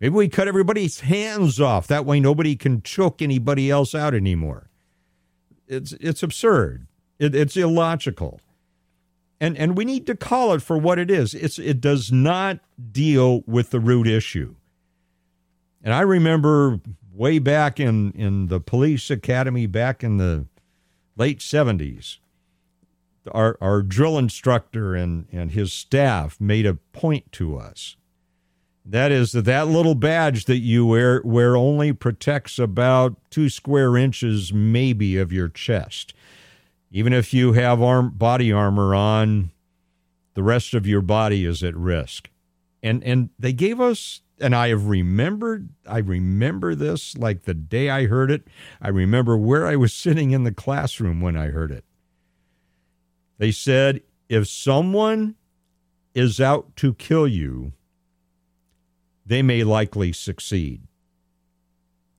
[0.00, 1.86] Maybe we cut everybody's hands off.
[1.88, 4.70] That way nobody can choke anybody else out anymore.
[5.66, 6.86] It's, it's absurd.
[7.18, 8.40] It, it's illogical.
[9.40, 11.32] And, and we need to call it for what it is.
[11.32, 12.58] It's, it does not
[12.90, 14.56] deal with the root issue.
[15.82, 16.80] And I remember
[17.12, 20.46] way back in, in the police academy back in the
[21.16, 22.18] late 70s,
[23.30, 27.96] our, our drill instructor and, and his staff made a point to us.
[28.84, 33.98] That is that that little badge that you wear, wear only protects about two square
[33.98, 36.14] inches, maybe, of your chest.
[36.90, 39.50] Even if you have arm, body armor on,
[40.34, 42.30] the rest of your body is at risk.
[42.82, 47.90] And and they gave us and I have remembered I remember this like the day
[47.90, 48.46] I heard it.
[48.80, 51.84] I remember where I was sitting in the classroom when I heard it.
[53.38, 55.34] They said if someone
[56.14, 57.72] is out to kill you,
[59.24, 60.82] they may likely succeed.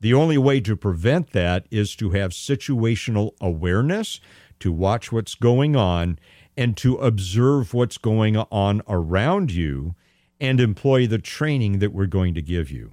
[0.01, 4.21] The only way to prevent that is to have situational awareness,
[4.59, 6.19] to watch what's going on,
[6.57, 9.95] and to observe what's going on around you
[10.41, 12.91] and employ the training that we're going to give you.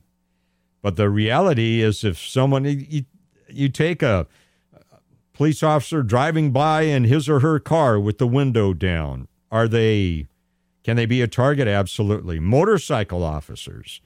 [0.82, 3.04] But the reality is, if someone, you,
[3.48, 4.28] you take a
[5.32, 10.28] police officer driving by in his or her car with the window down, are they,
[10.84, 11.66] can they be a target?
[11.66, 12.38] Absolutely.
[12.38, 14.00] Motorcycle officers,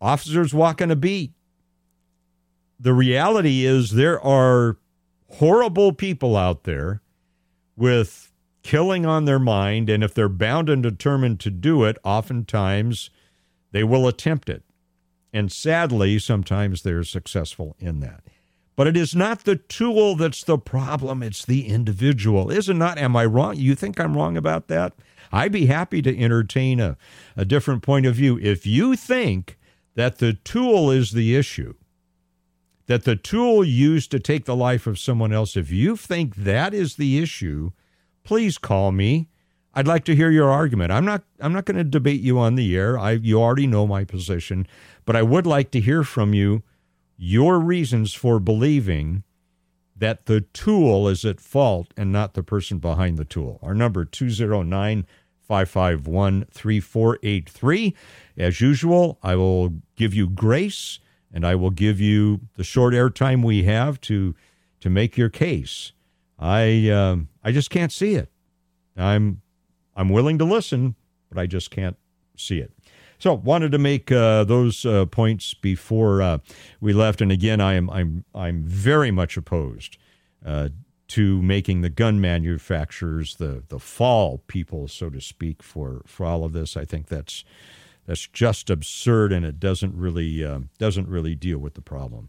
[0.00, 1.32] officers walking a beat.
[2.78, 4.78] The reality is, there are
[5.32, 7.02] horrible people out there
[7.76, 13.10] with killing on their mind, and if they're bound and determined to do it, oftentimes
[13.72, 14.62] they will attempt it.
[15.32, 18.22] And sadly, sometimes they're successful in that.
[18.76, 22.50] But it is not the tool that's the problem, it's the individual.
[22.50, 22.98] Is it not?
[22.98, 23.56] Am I wrong?
[23.56, 24.94] You think I'm wrong about that?
[25.32, 26.96] I'd be happy to entertain a,
[27.36, 28.38] a different point of view.
[28.40, 29.58] If you think
[29.94, 31.74] that the tool is the issue,
[32.90, 36.74] that the tool used to take the life of someone else, if you think that
[36.74, 37.70] is the issue,
[38.24, 39.28] please call me.
[39.72, 40.90] I'd like to hear your argument.
[40.90, 42.98] I'm not I'm not going to debate you on the air.
[42.98, 44.66] I you already know my position,
[45.04, 46.64] but I would like to hear from you
[47.16, 49.22] your reasons for believing
[49.94, 53.60] that the tool is at fault and not the person behind the tool.
[53.62, 55.06] Our number 209
[55.38, 57.94] 551 3483.
[58.36, 60.98] As usual, I will give you grace
[61.32, 64.34] and I will give you the short airtime we have to
[64.80, 65.92] to make your case.
[66.38, 68.30] I um, I just can't see it.
[68.96, 69.42] I'm
[69.94, 70.94] I'm willing to listen,
[71.28, 71.96] but I just can't
[72.36, 72.72] see it.
[73.18, 76.38] So wanted to make uh, those uh, points before uh,
[76.80, 77.20] we left.
[77.20, 79.98] And again, I am I'm I'm very much opposed
[80.44, 80.70] uh,
[81.08, 86.44] to making the gun manufacturers the the fall people, so to speak, for for all
[86.44, 86.76] of this.
[86.76, 87.44] I think that's
[88.06, 92.28] that's just absurd, and it doesn't really uh, doesn't really deal with the problem.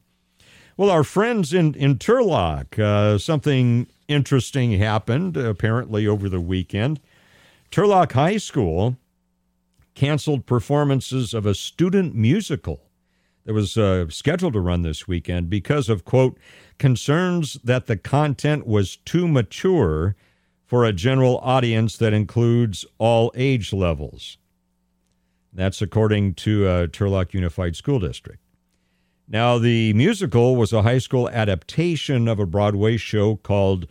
[0.77, 6.99] Well, our friends in, in Turlock, uh, something interesting happened apparently over the weekend.
[7.71, 8.97] Turlock High School
[9.93, 12.81] canceled performances of a student musical
[13.45, 16.38] that was uh, scheduled to run this weekend because of, quote,
[16.77, 20.15] concerns that the content was too mature
[20.65, 24.38] for a general audience that includes all age levels.
[25.53, 28.39] That's according to uh, Turlock Unified School District.
[29.27, 33.87] Now, the musical was a high school adaptation of a Broadway show called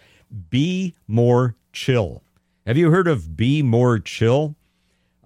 [0.50, 2.22] Be More Chill.
[2.66, 4.54] Have you heard of Be More Chill?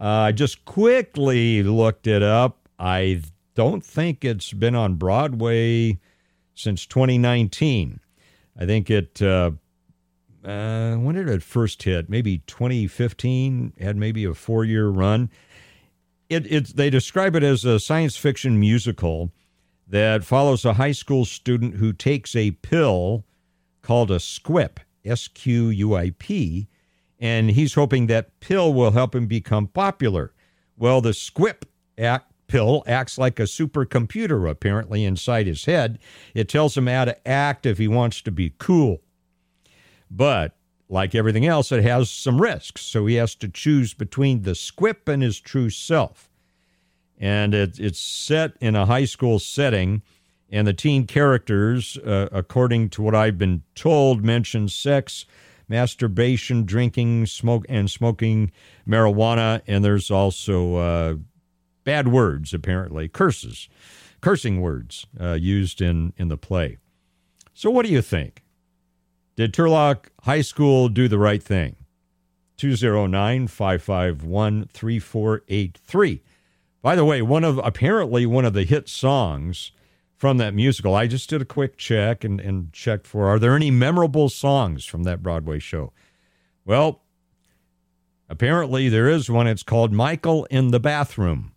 [0.01, 2.69] Uh, I just quickly looked it up.
[2.79, 3.23] I
[3.55, 5.99] don't think it's been on Broadway
[6.55, 8.01] since 2019.
[8.59, 9.53] I think it, uh,
[10.45, 12.09] uh, when did it first hit?
[12.09, 15.31] Maybe 2015, had maybe a four year run.
[16.29, 19.31] It, it, they describe it as a science fiction musical
[19.87, 23.25] that follows a high school student who takes a pill
[23.83, 26.69] called a squip, S Q U I P,
[27.21, 30.33] and he's hoping that pill will help him become popular.
[30.77, 31.67] Well, the squip
[31.99, 35.99] act pill acts like a supercomputer apparently inside his head.
[36.35, 39.03] It tells him how to act if he wants to be cool.
[40.11, 40.57] But
[40.89, 45.09] like everything else, it has some risks, so he has to choose between the squip
[45.09, 46.31] and his true self.
[47.19, 50.03] And it, it's set in a high school setting,
[50.51, 55.25] and the teen characters, uh, according to what I've been told, mention sex,
[55.69, 58.53] masturbation, drinking, smoke, and smoking
[58.87, 61.15] marijuana, and there's also uh,
[61.85, 63.69] bad words, apparently, curses,
[64.21, 66.77] cursing words uh, used in, in the play.
[67.55, 68.44] So, what do you think?
[69.37, 71.77] Did Turlock High School do the right thing?
[72.57, 76.23] 209 551 3483.
[76.83, 79.73] By the way, one of apparently one of the hit songs
[80.17, 83.57] from that musical, I just did a quick check and, and checked for are there
[83.57, 85.93] any memorable songs from that Broadway show?
[86.65, 87.03] Well,
[88.29, 89.47] apparently there is one.
[89.47, 91.53] It's called Michael in the Bathroom.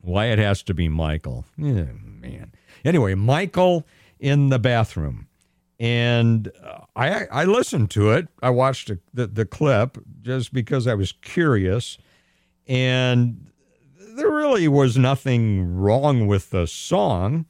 [0.00, 1.44] Why it has to be Michael.
[1.56, 2.52] Yeah, man.
[2.84, 3.86] Anyway, Michael
[4.20, 5.26] in the bathroom.
[5.78, 6.50] And
[6.94, 8.28] I I listened to it.
[8.42, 11.98] I watched the, the clip just because I was curious.
[12.66, 13.50] And
[14.16, 17.44] there really was nothing wrong with the song,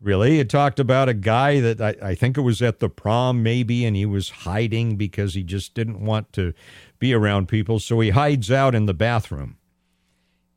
[0.00, 0.40] really.
[0.40, 3.84] It talked about a guy that I, I think it was at the prom, maybe,
[3.84, 6.52] and he was hiding because he just didn't want to
[6.98, 7.78] be around people.
[7.78, 9.56] So he hides out in the bathroom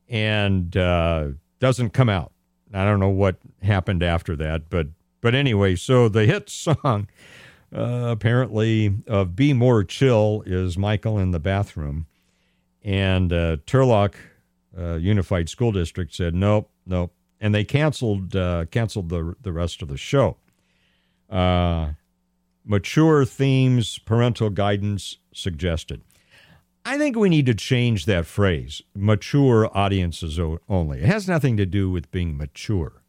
[0.08, 1.28] and uh,
[1.60, 2.32] doesn't come out.
[2.74, 4.88] I don't know what happened after that, but
[5.26, 7.08] but anyway, so the hit song
[7.74, 12.06] uh, apparently of "Be More Chill" is Michael in the bathroom,
[12.84, 14.14] and uh, Turlock
[14.78, 19.82] uh, Unified School District said nope, nope, and they canceled uh, canceled the the rest
[19.82, 20.36] of the show.
[21.28, 21.94] Uh,
[22.64, 26.02] mature themes, parental guidance suggested.
[26.84, 31.00] I think we need to change that phrase, mature audiences only.
[31.00, 33.02] It has nothing to do with being mature.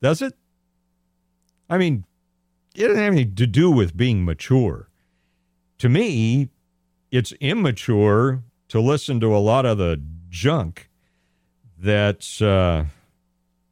[0.00, 0.34] Does it?
[1.68, 2.04] I mean,
[2.74, 4.88] it doesn't have anything to do with being mature.
[5.78, 6.48] To me,
[7.10, 10.88] it's immature to listen to a lot of the junk
[11.78, 12.86] that's uh,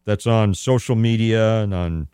[0.04, 2.08] that's on social media and on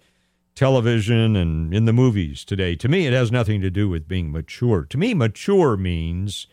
[0.55, 2.77] television and in the movies today.
[2.77, 4.85] To me, it has nothing to do with being mature.
[4.85, 6.47] To me, mature means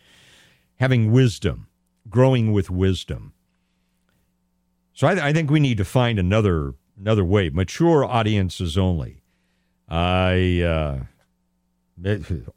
[0.79, 1.67] having wisdom,
[2.09, 3.33] growing with wisdom.
[4.93, 7.49] So I, I think we need to find another another way.
[7.49, 9.23] Mature audiences only.
[9.89, 10.99] I uh,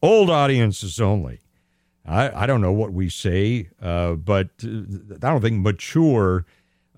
[0.03, 1.41] old audiences only.
[2.07, 6.45] I, I don't know what we say, uh, but I don't think mature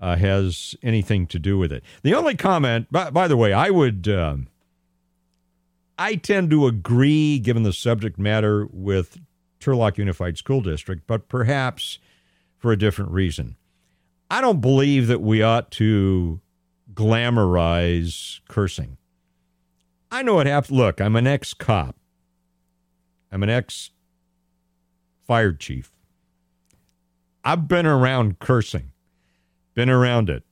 [0.01, 1.83] uh, has anything to do with it.
[2.03, 4.47] The only comment, by, by the way, I would, um,
[5.97, 9.17] I tend to agree, given the subject matter, with
[9.61, 11.99] Turlock Unified School District, but perhaps
[12.57, 13.55] for a different reason.
[14.29, 16.41] I don't believe that we ought to
[16.97, 18.97] glamorize cursing.
[20.11, 20.77] I know what happens.
[20.77, 21.95] Look, I'm an ex cop,
[23.31, 23.91] I'm an ex
[25.25, 25.91] fire chief.
[27.43, 28.91] I've been around cursing
[29.77, 30.43] been around it.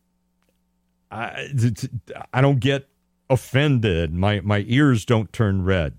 [1.09, 1.49] I,
[2.31, 2.87] I don't get
[3.27, 4.13] offended.
[4.13, 5.97] My my ears don't turn red.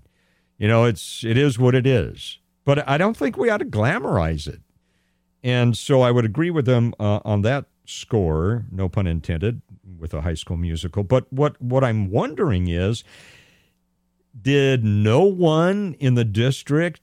[0.57, 2.39] You know, it's it is what it is.
[2.63, 4.61] But I don't think we ought to glamorize it.
[5.43, 9.61] And so I would agree with them uh, on that score, no pun intended,
[9.99, 11.03] with a high school musical.
[11.03, 13.03] But what what I'm wondering is
[14.39, 17.01] did no one in the district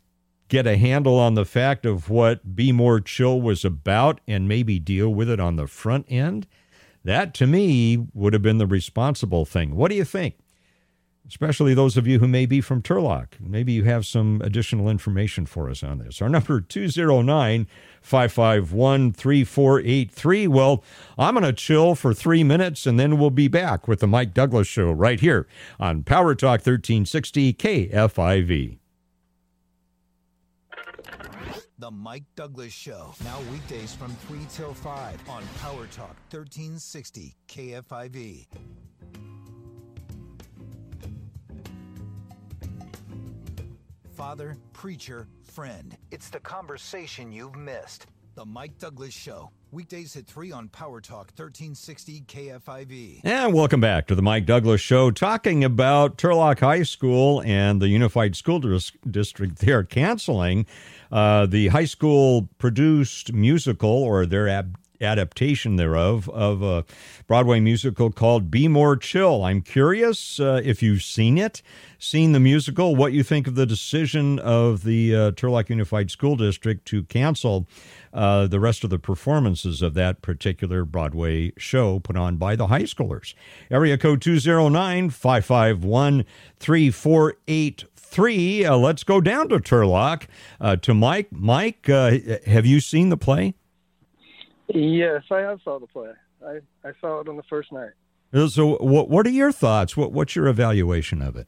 [0.49, 4.79] get a handle on the fact of what Be More Chill was about and maybe
[4.79, 6.47] deal with it on the front end?
[7.03, 9.75] That to me would have been the responsible thing.
[9.75, 10.37] What do you think?
[11.27, 13.29] Especially those of you who may be from Turlock.
[13.41, 16.21] Maybe you have some additional information for us on this.
[16.21, 17.67] Our number 209
[18.03, 20.47] 551 3483.
[20.49, 20.85] Well,
[21.17, 24.35] I'm going to chill for three minutes and then we'll be back with the Mike
[24.35, 25.47] Douglass Show right here
[25.81, 28.79] on Power Talk 1360 KFIV.
[31.79, 33.15] The Mike Douglass Show.
[33.25, 38.47] Now weekdays from 3 till 5 on Power Talk 1360 KFIV.
[44.15, 45.97] Father, preacher, friend.
[46.13, 48.07] It's the conversation you've missed.
[48.37, 49.51] The Mike Douglass Show.
[49.73, 53.21] Weekdays at 3 on Power Talk 1360 KFIV.
[53.25, 57.89] And welcome back to the Mike Douglass Show, talking about Turlock High School and the
[57.89, 59.59] Unified School Dis- District.
[59.59, 60.67] They are canceling
[61.11, 66.85] uh, the high school produced musical or their ab- adaptation thereof of a
[67.27, 69.45] Broadway musical called Be More Chill.
[69.45, 71.63] I'm curious uh, if you've seen it,
[71.99, 76.37] seen the musical, what you think of the decision of the uh, Turlock Unified School
[76.37, 77.67] District to cancel
[78.13, 82.69] uh, the rest of the performances of that particular Broadway show put on by the
[82.69, 83.35] high schoolers.
[83.71, 86.25] Area code 209 551
[86.61, 88.65] 3483.
[88.65, 90.27] Uh, let's go down to Turlock
[90.61, 91.29] uh, to Mike.
[91.33, 93.55] Mike, uh, have you seen the play?
[94.69, 96.11] Yes, I have saw the play.
[96.45, 97.91] I, I saw it on the first night.
[98.33, 99.97] Uh, So, what what are your thoughts?
[99.97, 101.47] What what's your evaluation of it?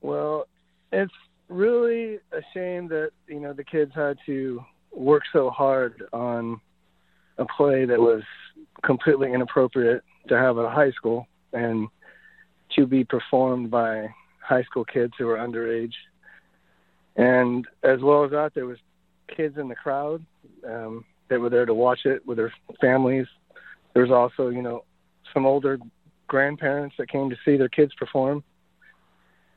[0.00, 0.46] Well,
[0.92, 1.12] it's
[1.48, 6.60] really a shame that you know the kids had to work so hard on
[7.36, 8.22] a play that was
[8.82, 11.88] completely inappropriate to have at a high school and
[12.76, 14.08] to be performed by
[14.40, 15.94] high school kids who were underage.
[17.16, 18.78] And as well as that, there was
[19.34, 20.24] kids in the crowd
[20.66, 23.26] um, that were there to watch it with their families.
[23.94, 24.84] There's also, you know,
[25.32, 25.78] some older
[26.26, 28.42] grandparents that came to see their kids perform.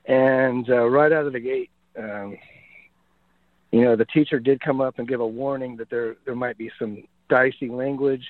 [0.05, 2.37] And uh, right out of the gate, um,
[3.71, 6.57] you know, the teacher did come up and give a warning that there there might
[6.57, 8.25] be some dicey language.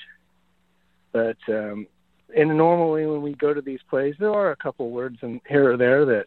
[1.12, 1.88] But um,
[2.36, 5.72] and normally when we go to these plays, there are a couple words in here
[5.72, 6.26] or there that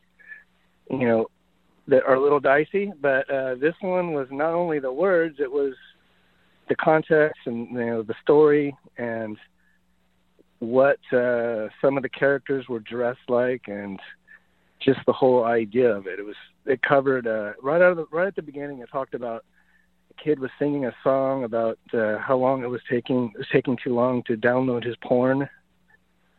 [0.91, 1.26] you know
[1.89, 2.93] that are a little dicey.
[3.01, 5.74] But uh, this one was not only the words; it was
[6.69, 9.37] the context and you know the story and
[10.61, 14.01] what uh, some of the characters were dressed like and
[14.81, 16.19] just the whole idea of it.
[16.19, 16.37] It was
[16.67, 18.79] it covered uh, right out of the, right at the beginning.
[18.79, 19.45] It talked about
[20.11, 23.49] a kid was singing a song about uh, how long it was taking it was
[23.53, 25.49] taking too long to download his porn.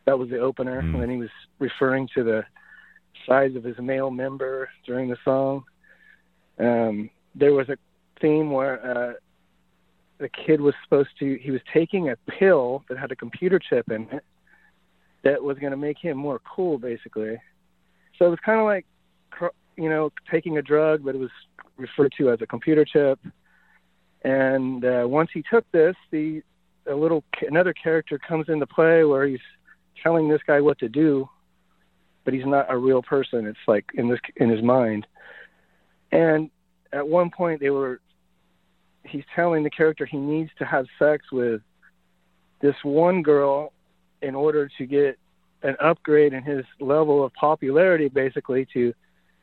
[0.06, 0.94] That was the opener, Mm.
[0.94, 2.44] and then he was referring to the
[3.26, 5.64] size of his male member during the song.
[6.58, 7.76] Um, there was a
[8.20, 9.12] theme where uh,
[10.18, 13.90] the kid was supposed to he was taking a pill that had a computer chip
[13.90, 14.24] in it
[15.24, 17.36] that was going to make him more cool, basically.
[18.18, 18.86] So it was kind of like,
[19.76, 21.30] you know, taking a drug, but it was
[21.76, 23.18] referred to as a computer chip.
[24.22, 26.42] And uh, once he took this, the
[26.88, 29.40] a little another character comes into play where he's
[30.02, 31.28] telling this guy what to do,
[32.24, 33.46] but he's not a real person.
[33.46, 35.06] It's like in this in his mind.
[36.12, 36.50] And
[36.92, 38.00] at one point, they were
[39.08, 41.60] he's telling the character he needs to have sex with
[42.60, 43.72] this one girl
[44.22, 45.18] in order to get
[45.62, 48.92] an upgrade in his level of popularity, basically to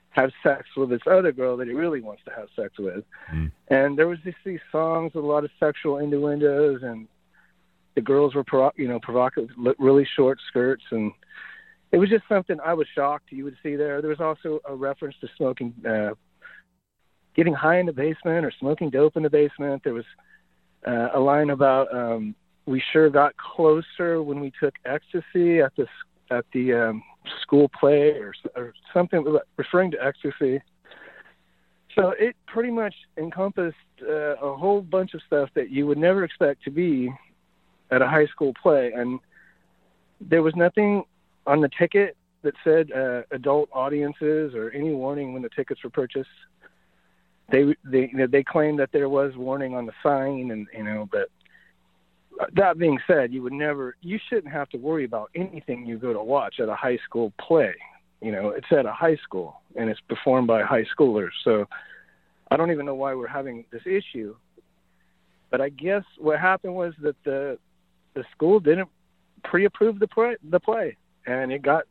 [0.09, 3.03] have sex with this other girl that he really wants to have sex with.
[3.31, 3.51] Mm.
[3.69, 7.07] And there was just these songs with a lot of sexual innuendos, and
[7.95, 9.49] the girls were, provo- you know, provocative,
[9.79, 11.11] really short skirts, and
[11.91, 14.01] it was just something I was shocked you would see there.
[14.01, 16.13] There was also a reference to smoking, uh,
[17.35, 19.83] getting high in the basement or smoking dope in the basement.
[19.83, 20.05] There was
[20.87, 25.87] uh, a line about um, we sure got closer when we took ecstasy at the
[26.31, 27.03] at the um,
[27.41, 30.61] school play or, or something referring to ecstasy.
[31.95, 36.23] So it pretty much encompassed uh, a whole bunch of stuff that you would never
[36.23, 37.13] expect to be
[37.91, 39.19] at a high school play, and
[40.19, 41.03] there was nothing
[41.45, 45.89] on the ticket that said uh, adult audiences or any warning when the tickets were
[45.89, 46.29] purchased.
[47.49, 50.83] They they you know, they claimed that there was warning on the sign, and you
[50.83, 51.29] know, but
[52.39, 55.97] uh, that being said, you would never, you shouldn't have to worry about anything you
[55.97, 57.73] go to watch at a high school play.
[58.21, 61.31] You know, it's at a high school and it's performed by high schoolers.
[61.43, 61.67] So
[62.49, 64.35] I don't even know why we're having this issue.
[65.49, 67.59] But I guess what happened was that the
[68.15, 68.89] the school didn't
[69.43, 71.83] pre-approve the play, the play, and it got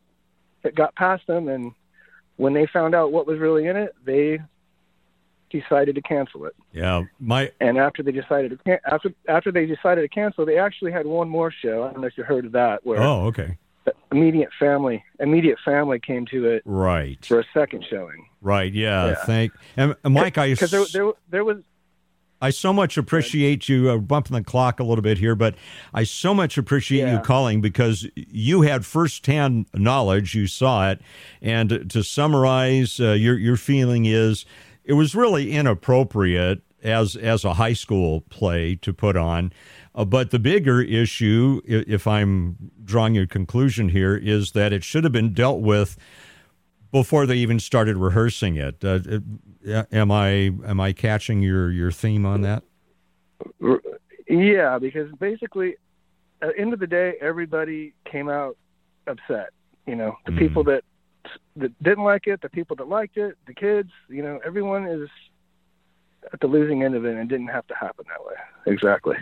[0.64, 1.48] it got past them.
[1.48, 1.72] And
[2.36, 4.40] when they found out what was really in it, they
[5.52, 6.54] decided to cancel it.
[6.72, 10.58] Yeah, my And after they decided to can- after after they decided to cancel, they
[10.58, 11.84] actually had one more show.
[11.84, 13.56] I don't know if you heard of that, where oh, okay,
[14.10, 18.26] immediate family immediate family came to it right, for a second showing.
[18.40, 19.08] right, yeah.
[19.08, 19.14] Yeah.
[19.26, 21.58] Thank and and Mike, I Because there, there there was
[22.42, 25.54] I so much appreciate you uh, bumping the clock a little bit here, but
[25.94, 30.34] I so much appreciate you calling because you had firsthand knowledge.
[30.34, 31.00] You saw it,
[31.40, 34.44] and to summarize, uh, your your feeling is
[34.84, 39.52] it was really inappropriate as as a high school play to put on.
[39.94, 45.04] Uh, but the bigger issue, if I'm drawing a conclusion here, is that it should
[45.04, 45.96] have been dealt with
[46.90, 48.84] before they even started rehearsing it.
[48.84, 49.00] Uh,
[49.92, 52.62] am I am I catching your your theme on that?
[54.28, 55.76] Yeah, because basically,
[56.40, 58.56] at the end of the day, everybody came out
[59.06, 59.50] upset.
[59.86, 60.38] You know, the mm.
[60.38, 60.84] people that
[61.56, 63.90] that didn't like it, the people that liked it, the kids.
[64.08, 65.08] You know, everyone is
[66.32, 68.34] at the losing end of it, and didn't have to happen that way.
[68.66, 69.16] Exactly.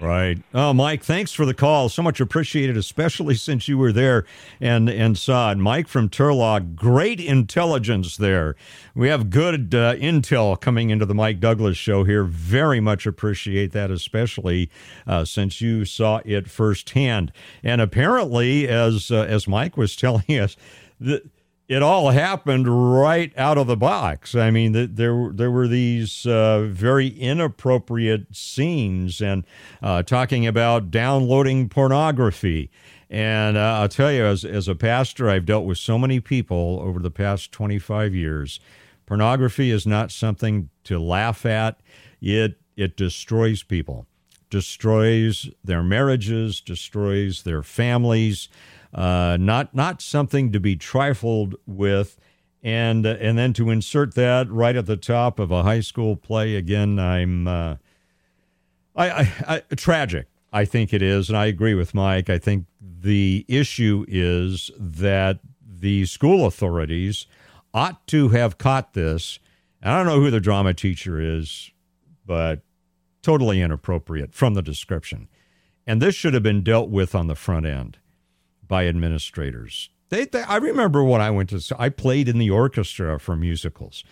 [0.00, 0.42] Right.
[0.52, 1.88] Oh, Mike, thanks for the call.
[1.88, 4.26] So much appreciated, especially since you were there
[4.60, 5.58] and and saw it.
[5.58, 8.56] Mike from Turlock, great intelligence there.
[8.94, 12.24] We have good uh, intel coming into the Mike Douglass show here.
[12.24, 14.70] Very much appreciate that, especially
[15.06, 17.32] uh, since you saw it firsthand.
[17.64, 20.56] And apparently, as uh, as Mike was telling us,
[21.00, 21.22] the
[21.68, 24.34] it all happened right out of the box.
[24.34, 29.44] I mean, there there were these uh, very inappropriate scenes and
[29.82, 32.70] uh, talking about downloading pornography.
[33.10, 36.80] And uh, I'll tell you, as as a pastor, I've dealt with so many people
[36.82, 38.60] over the past twenty five years.
[39.06, 41.80] Pornography is not something to laugh at.
[42.20, 44.06] It it destroys people,
[44.50, 48.48] destroys their marriages, destroys their families
[48.96, 52.18] uh, not not something to be trifled with.
[52.62, 56.16] And uh, and then to insert that right at the top of a high school
[56.16, 57.76] play again, I'm uh,
[58.96, 60.26] I, I, I tragic.
[60.52, 62.30] I think it is, and I agree with Mike.
[62.30, 67.26] I think the issue is that the school authorities
[67.74, 69.38] ought to have caught this.
[69.82, 71.70] I don't know who the drama teacher is,
[72.24, 72.62] but
[73.20, 75.28] totally inappropriate from the description.
[75.86, 77.98] And this should have been dealt with on the front end
[78.68, 79.90] by administrators.
[80.08, 84.04] They, they, I remember when I went to, I played in the orchestra for musicals.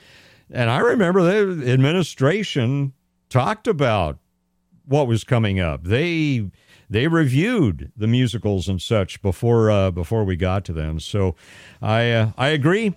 [0.50, 2.92] And I remember the administration
[3.28, 4.18] talked about
[4.86, 5.84] what was coming up.
[5.84, 6.50] They
[6.90, 11.00] they reviewed the musicals and such before uh, before we got to them.
[11.00, 11.34] So
[11.80, 12.94] I uh, I agree.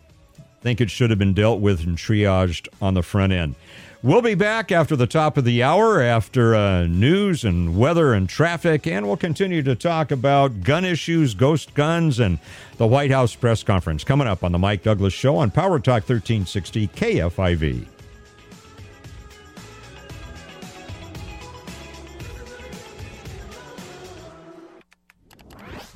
[0.67, 3.55] Think it should have been dealt with and triaged on the front end.
[4.03, 8.27] We'll be back after the top of the hour, after uh, news and weather and
[8.27, 12.37] traffic, and we'll continue to talk about gun issues, ghost guns, and
[12.75, 16.03] the White House press conference coming up on the Mike Douglass Show on Power Talk
[16.03, 17.85] 1360 KFIV.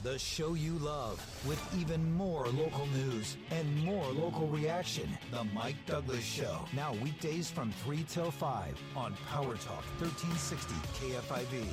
[0.02, 5.10] The show you love with even more local news and more local reaction.
[5.32, 6.60] The Mike Douglass Show.
[6.76, 11.66] Now weekdays from 3 till 5 on Power Talk 1360 KFIV.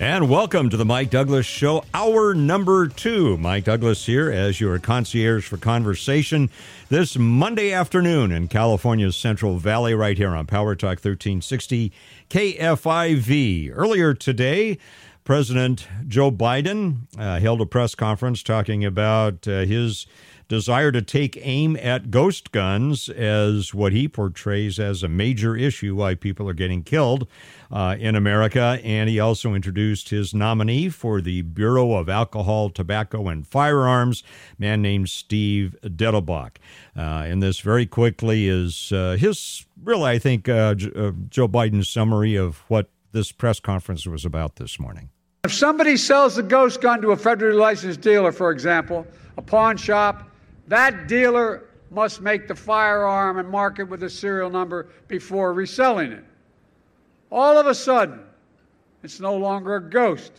[0.00, 3.38] And welcome to the Mike Douglass Show, hour number two.
[3.38, 6.50] Mike Douglass here as your concierge for conversation
[6.88, 11.92] this Monday afternoon in California's Central Valley, right here on Power Talk 1360
[12.28, 13.70] KFIV.
[13.72, 14.78] Earlier today,
[15.24, 20.06] President Joe Biden uh, held a press conference talking about uh, his
[20.48, 25.94] desire to take aim at ghost guns as what he portrays as a major issue
[25.94, 27.26] why people are getting killed
[27.72, 28.78] uh, in America.
[28.84, 34.22] And he also introduced his nominee for the Bureau of Alcohol, Tobacco, and Firearms,
[34.58, 36.56] man named Steve Dettelbach.
[36.94, 42.36] Uh, and this very quickly is uh, his, really, I think, uh, Joe Biden's summary
[42.36, 45.08] of what this press conference was about this morning.
[45.44, 49.76] If somebody sells a ghost gun to a federally licensed dealer, for example, a pawn
[49.76, 50.30] shop,
[50.68, 56.12] that dealer must make the firearm and mark it with a serial number before reselling
[56.12, 56.24] it.
[57.30, 58.20] All of a sudden,
[59.02, 60.32] it's no longer a ghost.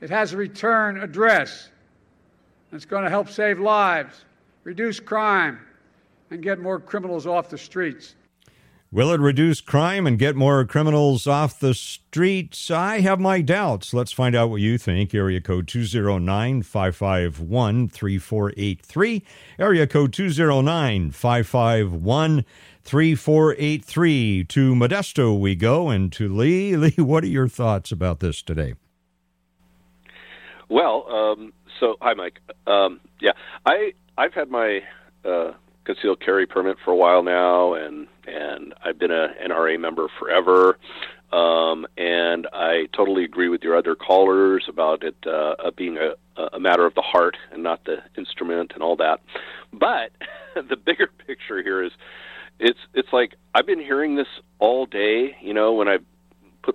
[0.00, 1.68] It has a return address.
[2.72, 4.24] It's going to help save lives,
[4.64, 5.58] reduce crime,
[6.30, 8.14] and get more criminals off the streets.
[8.94, 12.70] Will it reduce crime and get more criminals off the streets?
[12.70, 13.94] I have my doubts.
[13.94, 15.14] Let's find out what you think.
[15.14, 19.22] Area code 209 551 3483.
[19.58, 22.44] Area code 209 551
[22.82, 24.44] 3483.
[24.44, 26.76] To Modesto we go and to Lee.
[26.76, 28.74] Lee, what are your thoughts about this today?
[30.68, 32.40] Well, um, so hi, Mike.
[32.66, 33.32] Um, yeah,
[33.64, 34.80] I I've had my
[35.24, 35.52] uh,
[35.84, 40.78] concealed carry permit for a while now, and and I've been a NRA member forever.
[41.32, 46.60] Um, and I totally agree with your other callers about it uh, being a, a
[46.60, 49.20] matter of the heart and not the instrument and all that.
[49.72, 50.12] But
[50.54, 51.92] the bigger picture here is,
[52.58, 54.28] it's it's like I've been hearing this
[54.58, 55.36] all day.
[55.40, 56.06] You know, when I put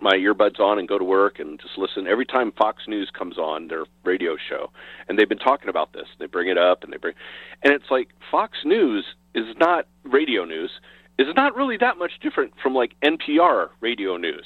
[0.07, 3.37] my earbuds on and go to work and just listen every time Fox News comes
[3.37, 4.71] on their radio show,
[5.09, 6.05] and they've been talking about this.
[6.17, 7.13] They bring it up and they bring,
[7.61, 9.03] and it's like Fox News
[9.35, 10.71] is not radio news.
[11.19, 14.45] Is not really that much different from like NPR radio news.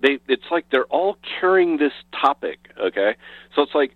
[0.00, 2.70] They it's like they're all carrying this topic.
[2.80, 3.14] Okay,
[3.54, 3.94] so it's like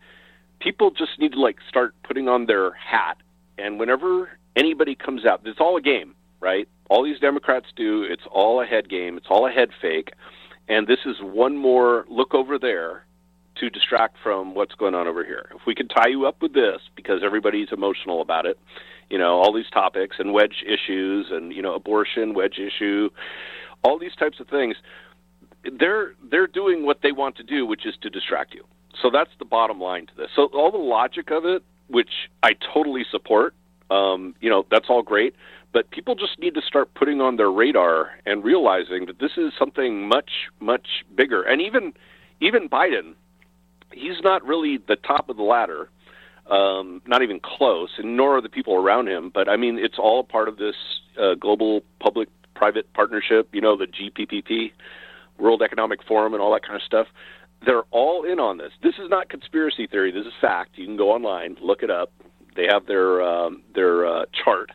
[0.61, 3.17] people just need to like start putting on their hat,
[3.59, 6.69] and whenever anybody comes out, it's all a game, right?
[6.89, 10.11] All these Democrats do, it's all a head game, it's all a head fake,
[10.71, 13.05] and this is one more look over there
[13.57, 15.51] to distract from what's going on over here.
[15.55, 18.57] If we could tie you up with this, because everybody's emotional about it,
[19.11, 23.11] you know, all these topics and wedge issues and, you know, abortion, wedge issue,
[23.83, 24.77] all these types of things,
[25.79, 28.65] they're they're doing what they want to do, which is to distract you.
[29.03, 30.29] So that's the bottom line to this.
[30.37, 33.55] So all the logic of it, which I totally support,
[33.91, 35.35] um, you know, that's all great.
[35.73, 39.53] But people just need to start putting on their radar and realizing that this is
[39.59, 41.43] something much, much bigger.
[41.43, 41.93] And even
[42.41, 43.15] even Biden,
[43.93, 45.89] he's not really the top of the ladder,
[46.51, 49.31] um, not even close, and nor are the people around him.
[49.33, 50.75] But I mean, it's all part of this
[51.21, 53.49] uh, global public-private partnership.
[53.53, 54.73] You know, the GPPP,
[55.39, 57.07] World Economic Forum, and all that kind of stuff.
[57.65, 58.73] They're all in on this.
[58.83, 60.11] This is not conspiracy theory.
[60.11, 60.79] This is fact.
[60.79, 62.11] You can go online, look it up.
[62.57, 64.73] They have their um, their uh, chart.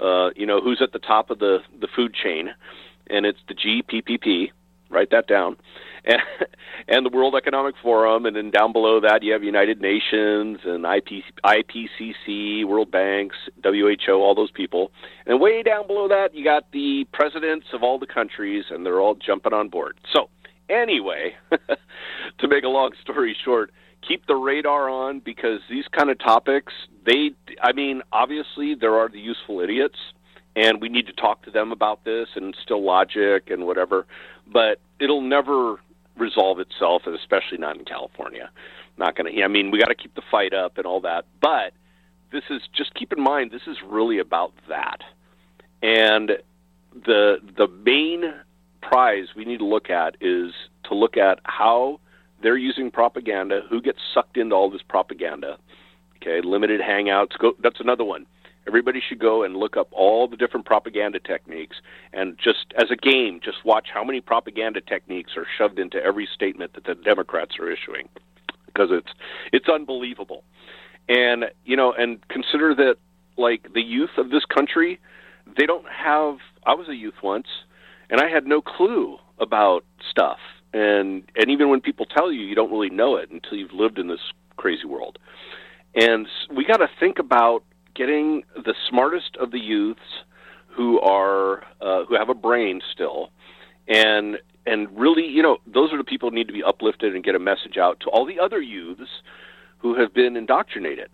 [0.00, 2.50] Uh, you know who's at the top of the the food chain,
[3.08, 4.50] and it's the GPPP.
[4.90, 5.56] Write that down
[6.04, 6.20] and,
[6.88, 10.84] and the World Economic Forum, and then down below that you have United Nations and
[10.84, 14.90] IP, IPCC, World Banks, WHO, all those people.
[15.26, 19.00] And way down below that you got the presidents of all the countries, and they're
[19.00, 19.96] all jumping on board.
[20.12, 20.28] So
[20.68, 21.34] anyway,
[22.38, 23.70] to make a long story short,
[24.06, 26.72] keep the radar on because these kind of topics,
[27.06, 27.30] they,
[27.62, 29.98] I mean, obviously there are the useful idiots
[30.54, 34.06] and we need to talk to them about this and still logic and whatever
[34.50, 35.76] but it'll never
[36.16, 38.50] resolve itself, and especially not in California.
[38.98, 39.42] Not going to.
[39.42, 41.72] I mean, we got to keep the fight up and all that, but
[42.30, 45.00] this is just keep in mind this is really about that,
[45.82, 46.32] and
[46.94, 48.34] the the main
[48.82, 50.52] prize we need to look at is
[50.84, 52.00] to look at how
[52.42, 55.58] they're using propaganda, who gets sucked into all this propaganda.
[56.16, 57.38] Okay, limited hangouts.
[57.38, 58.26] Go, that's another one.
[58.66, 61.76] Everybody should go and look up all the different propaganda techniques
[62.12, 66.28] and just as a game, just watch how many propaganda techniques are shoved into every
[66.32, 68.08] statement that the Democrats are issuing
[68.66, 69.12] because it's
[69.52, 70.44] it's unbelievable.
[71.08, 72.96] And you know, and consider that
[73.36, 75.00] like the youth of this country,
[75.58, 77.48] they don't have I was a youth once
[78.10, 80.38] and I had no clue about stuff.
[80.72, 83.98] And and even when people tell you, you don't really know it until you've lived
[83.98, 84.20] in this
[84.56, 85.18] crazy world.
[85.94, 87.62] And we got to think about
[87.94, 90.00] getting the smartest of the youths
[90.68, 93.30] who are uh, who have a brain still,
[93.86, 97.24] and and really, you know, those are the people who need to be uplifted and
[97.24, 99.10] get a message out to all the other youths
[99.78, 101.10] who have been indoctrinated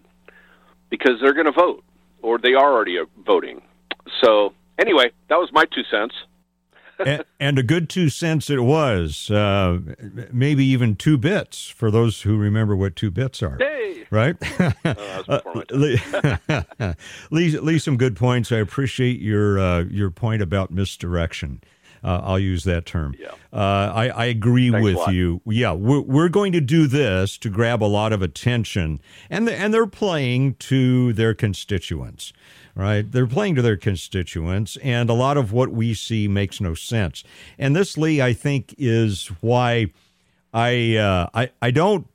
[0.90, 1.82] because they're going to vote
[2.22, 3.62] or they are already voting.
[4.22, 6.14] So anyway, that was my two cents
[6.98, 9.78] and, and, a good two cents it was, uh,
[10.32, 13.56] maybe even two bits for those who remember what two bits are.
[13.58, 14.06] Hey.
[14.10, 14.36] Right?
[14.84, 15.40] uh,
[17.30, 18.50] Lee, Lee, some good points.
[18.52, 21.60] I appreciate your uh, your point about misdirection.
[22.02, 23.14] Uh, I'll use that term.
[23.18, 23.32] Yeah.
[23.52, 25.40] Uh, I, I agree Thanks with you.
[25.46, 29.54] Yeah, we're, we're going to do this to grab a lot of attention, and the,
[29.54, 32.32] and they're playing to their constituents
[32.78, 33.10] right?
[33.10, 37.24] They're playing to their constituents, and a lot of what we see makes no sense.
[37.58, 39.90] And this, Lee, I think, is why
[40.54, 42.06] I uh, I I don't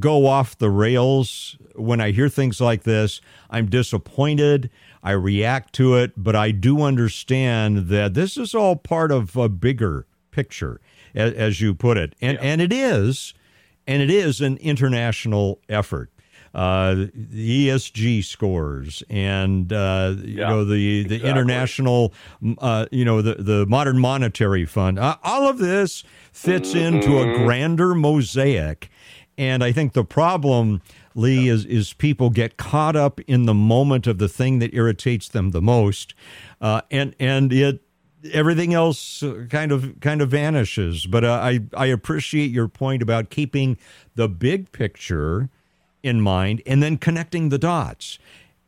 [0.00, 3.20] go off the rails when I hear things like this.
[3.48, 4.68] I'm disappointed.
[5.04, 9.48] I react to it, but I do understand that this is all part of a
[9.48, 10.80] bigger picture,
[11.14, 12.44] as, as you put it, and yeah.
[12.44, 13.32] and it is,
[13.86, 16.10] and it is an international effort
[16.54, 21.30] uh, the ESG scores and uh, you yeah, know the the exactly.
[21.30, 22.14] international
[22.58, 24.98] uh, you know the the modern monetary fund.
[24.98, 26.96] Uh, all of this fits mm-hmm.
[26.96, 28.88] into a grander mosaic,
[29.36, 30.80] and I think the problem.
[31.16, 35.28] Lee is is people get caught up in the moment of the thing that irritates
[35.28, 36.12] them the most,
[36.60, 37.80] uh, and and it
[38.32, 41.06] everything else kind of kind of vanishes.
[41.06, 43.78] But uh, I I appreciate your point about keeping
[44.16, 45.50] the big picture
[46.04, 48.18] in mind and then connecting the dots.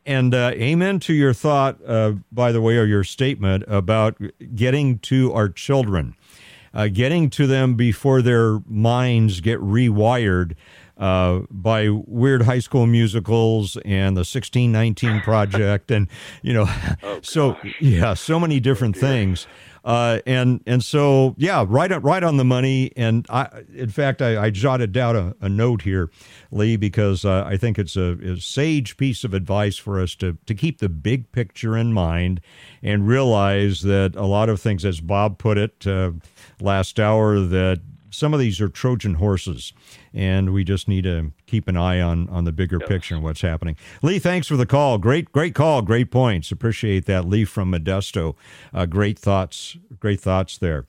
[0.05, 4.17] And uh, amen to your thought, uh, by the way, or your statement about
[4.55, 6.15] getting to our children,
[6.73, 10.55] uh, getting to them before their minds get rewired
[10.97, 15.91] uh, by weird high school musicals and the 1619 project.
[15.91, 16.07] and,
[16.41, 16.65] you know,
[17.03, 19.45] oh, so, yeah, so many different oh, things.
[19.87, 22.91] Uh, and and so yeah, right right on the money.
[22.97, 26.11] And I, in fact, I, I jotted down a, a, note here,
[26.51, 30.37] Lee, because uh, I think it's a, a, sage piece of advice for us to
[30.45, 32.41] to keep the big picture in mind
[32.83, 36.11] and realize that a lot of things, as Bob put it uh,
[36.59, 37.79] last hour, that
[38.09, 39.73] some of these are Trojan horses,
[40.13, 43.41] and we just need to keep an eye on on the bigger picture and what's
[43.41, 43.75] happening.
[44.01, 44.97] Lee, thanks for the call.
[44.97, 45.81] Great, great call.
[45.81, 46.51] Great points.
[46.51, 48.35] Appreciate that, Lee from Modesto.
[48.73, 49.77] Uh, great thoughts.
[49.99, 50.85] Great thoughts there.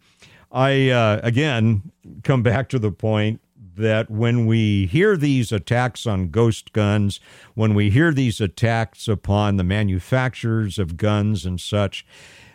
[0.51, 1.93] I uh, again
[2.25, 3.41] come back to the point
[3.77, 7.21] that when we hear these attacks on ghost guns,
[7.55, 12.05] when we hear these attacks upon the manufacturers of guns and such,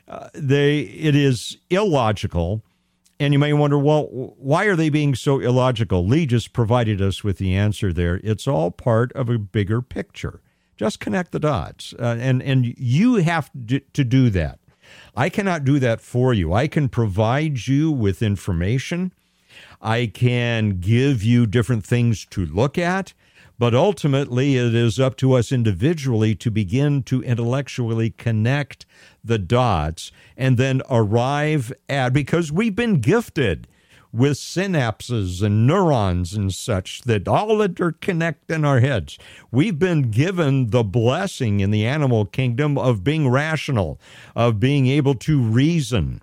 [0.07, 2.61] uh, they it is illogical
[3.19, 4.03] and you may wonder, well,
[4.37, 6.05] why are they being so illogical?
[6.05, 8.19] Lee just provided us with the answer there.
[8.23, 10.41] It's all part of a bigger picture.
[10.75, 11.93] Just connect the dots.
[11.97, 14.59] Uh, and, and you have to do that.
[15.15, 16.53] I cannot do that for you.
[16.53, 19.13] I can provide you with information.
[19.81, 23.13] I can give you different things to look at.
[23.63, 28.85] But ultimately, it is up to us individually to begin to intellectually connect
[29.23, 33.69] the dots and then arrive at, because we've been gifted
[34.11, 39.17] with synapses and neurons and such that all interconnect in our heads.
[39.49, 43.97] We've been given the blessing in the animal kingdom of being rational,
[44.35, 46.21] of being able to reason.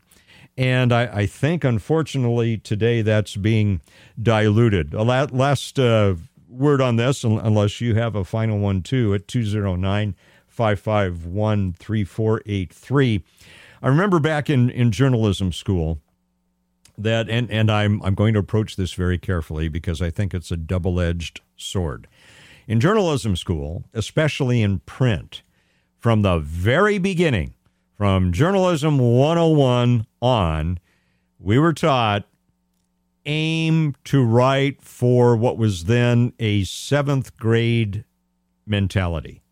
[0.59, 3.81] And I, I think, unfortunately, today that's being
[4.23, 4.93] diluted.
[4.93, 6.17] Last uh,
[6.51, 10.15] word on this, unless you have a final one too, at 209
[10.49, 13.25] 551 3483.
[13.83, 16.01] I remember back in, in journalism school
[16.99, 20.51] that, and, and I'm, I'm going to approach this very carefully because I think it's
[20.51, 22.07] a double edged sword.
[22.67, 25.43] In journalism school, especially in print,
[25.99, 27.55] from the very beginning,
[27.97, 30.79] from Journalism 101 on,
[31.39, 32.27] we were taught
[33.27, 38.05] aim to write for what was then a seventh grade
[38.67, 39.43] mentality.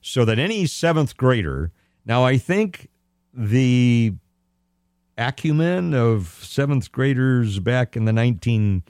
[0.00, 1.70] So that any seventh grader,
[2.04, 2.88] now I think
[3.32, 4.14] the
[5.16, 8.82] acumen of seventh graders back in the 19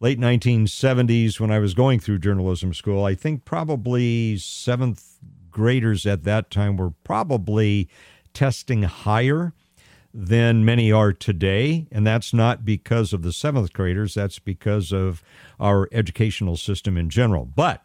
[0.00, 5.18] late 1970s when I was going through journalism school, I think probably seventh
[5.50, 7.88] graders at that time were probably
[8.34, 9.54] testing higher
[10.18, 11.86] than many are today.
[11.92, 15.22] And that's not because of the seventh graders, that's because of
[15.60, 17.44] our educational system in general.
[17.44, 17.84] But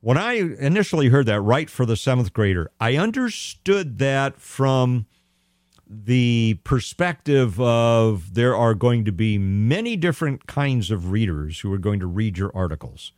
[0.00, 5.06] when I initially heard that, write for the seventh grader, I understood that from
[5.88, 11.78] the perspective of there are going to be many different kinds of readers who are
[11.78, 13.12] going to read your articles.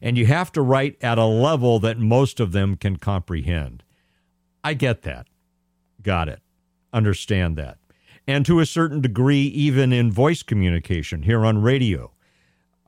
[0.00, 3.82] And you have to write at a level that most of them can comprehend.
[4.62, 5.26] I get that.
[6.02, 6.40] Got it
[6.94, 7.76] understand that.
[8.26, 12.12] And to a certain degree, even in voice communication here on radio,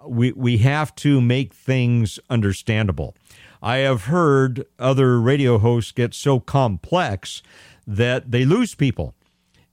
[0.06, 3.14] we, we have to make things understandable.
[3.62, 7.42] I have heard other radio hosts get so complex
[7.86, 9.14] that they lose people.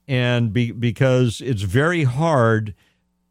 [0.06, 2.76] And be, because it's very hard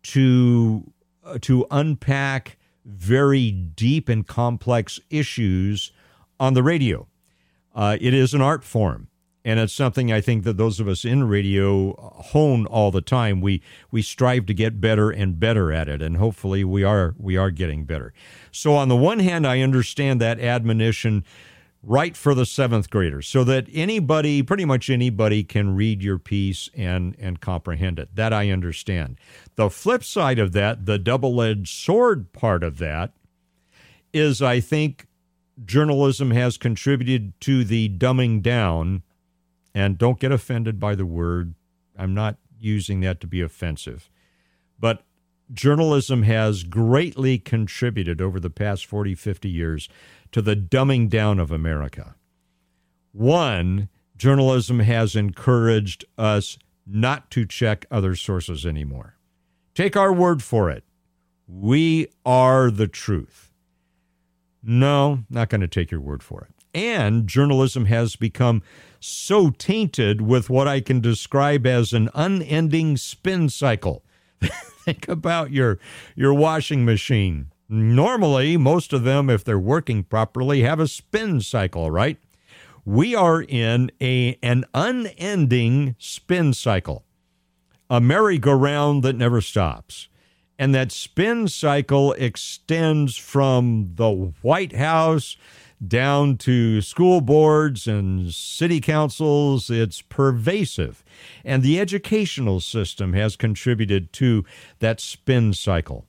[0.04, 0.90] to
[1.24, 5.92] uh, to unpack very deep and complex issues
[6.40, 7.06] on the radio.
[7.74, 9.08] Uh, it is an art form
[9.44, 13.40] and it's something I think that those of us in radio hone all the time.
[13.40, 17.36] We we strive to get better and better at it, and hopefully we are we
[17.36, 18.12] are getting better.
[18.50, 21.24] So on the one hand, I understand that admonition
[21.82, 26.70] write for the seventh graders, so that anybody, pretty much anybody, can read your piece
[26.74, 28.14] and and comprehend it.
[28.14, 29.18] That I understand.
[29.56, 33.12] The flip side of that, the double-edged sword part of that,
[34.12, 35.08] is I think
[35.64, 39.02] journalism has contributed to the dumbing down
[39.74, 41.54] and don't get offended by the word.
[41.98, 44.08] I'm not using that to be offensive.
[44.78, 45.04] But
[45.52, 49.88] journalism has greatly contributed over the past 40, 50 years
[50.32, 52.14] to the dumbing down of America.
[53.12, 59.16] One, journalism has encouraged us not to check other sources anymore.
[59.74, 60.84] Take our word for it.
[61.46, 63.52] We are the truth.
[64.62, 66.51] No, not going to take your word for it.
[66.74, 68.62] And journalism has become
[68.98, 74.04] so tainted with what I can describe as an unending spin cycle.
[74.40, 75.78] Think about your
[76.14, 77.50] your washing machine.
[77.68, 82.18] Normally, most of them if they're working properly have a spin cycle, right?
[82.84, 87.04] We are in a an unending spin cycle.
[87.88, 90.08] A merry-go-round that never stops.
[90.58, 95.36] And that spin cycle extends from the White House
[95.86, 99.70] down to school boards and city councils.
[99.70, 101.04] It's pervasive.
[101.44, 104.44] And the educational system has contributed to
[104.78, 106.06] that spin cycle.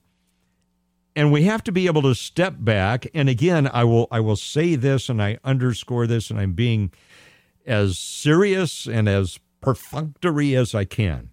[1.15, 3.07] And we have to be able to step back.
[3.13, 6.91] And again, I will I will say this and I underscore this, and I'm being
[7.65, 11.29] as serious and as perfunctory as I can.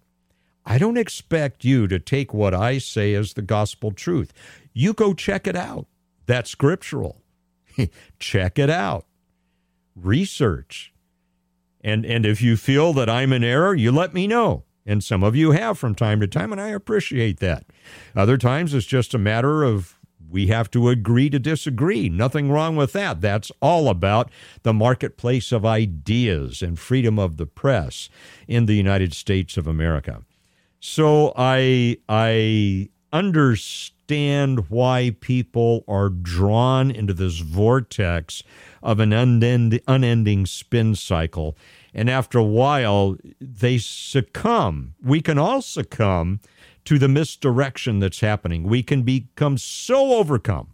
[0.65, 4.31] I don't expect you to take what I say as the gospel truth.
[4.73, 5.87] You go check it out.
[6.27, 7.21] That's scriptural.
[8.19, 9.05] check it out.
[9.95, 10.93] Research.
[11.83, 14.63] And and if you feel that I'm in error, you let me know.
[14.85, 17.65] And some of you have from time to time, and I appreciate that.
[18.15, 19.97] Other times it's just a matter of
[20.29, 22.07] we have to agree to disagree.
[22.07, 23.19] Nothing wrong with that.
[23.19, 24.31] That's all about
[24.63, 28.09] the marketplace of ideas and freedom of the press
[28.47, 30.21] in the United States of America.
[30.79, 34.00] So I I understand
[34.69, 38.43] why people are drawn into this vortex
[38.83, 41.57] of an unend- unending spin cycle.
[41.93, 44.95] And after a while, they succumb.
[45.03, 46.39] We can all succumb
[46.85, 48.63] to the misdirection that's happening.
[48.63, 50.73] We can become so overcome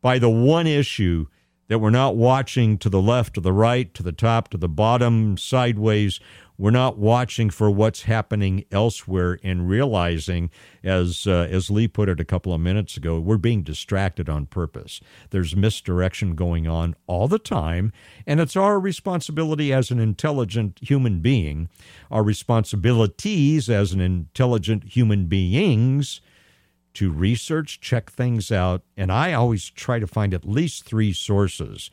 [0.00, 1.26] by the one issue
[1.68, 4.68] that we're not watching to the left, to the right, to the top, to the
[4.68, 6.18] bottom, sideways.
[6.60, 10.50] We're not watching for what's happening elsewhere and realizing,
[10.84, 14.44] as uh, as Lee put it a couple of minutes ago, we're being distracted on
[14.44, 15.00] purpose.
[15.30, 17.94] There's misdirection going on all the time,
[18.26, 21.70] and it's our responsibility as an intelligent human being,
[22.10, 26.20] our responsibilities as an intelligent human beings
[26.92, 31.90] to research, check things out, and I always try to find at least three sources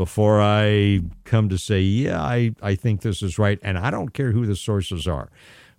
[0.00, 3.58] before I come to say, yeah, I, I think this is right.
[3.62, 5.28] And I don't care who the sources are,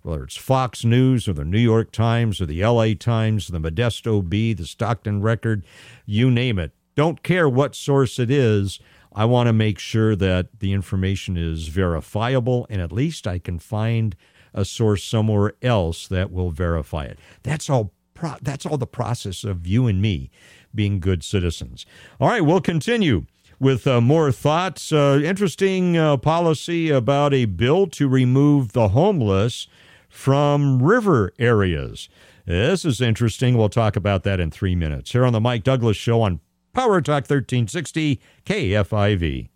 [0.02, 4.22] whether it's Fox News or the New York Times or the LA Times, the Modesto
[4.22, 5.64] Bee, the Stockton Record,
[6.06, 6.70] you name it.
[6.94, 8.78] Don't care what source it is.
[9.12, 13.58] I want to make sure that the information is verifiable and at least I can
[13.58, 14.14] find
[14.54, 17.18] a source somewhere else that will verify it.
[17.42, 20.30] That's all pro- that's all the process of you and me
[20.72, 21.84] being good citizens.
[22.20, 23.26] All right, we'll continue
[23.62, 24.92] with uh, more thoughts.
[24.92, 29.68] Uh, interesting uh, policy about a bill to remove the homeless
[30.08, 32.08] from river areas.
[32.44, 33.56] This is interesting.
[33.56, 36.40] We'll talk about that in three minutes here on the Mike Douglass Show on
[36.72, 39.48] Power Talk 1360 KFIV.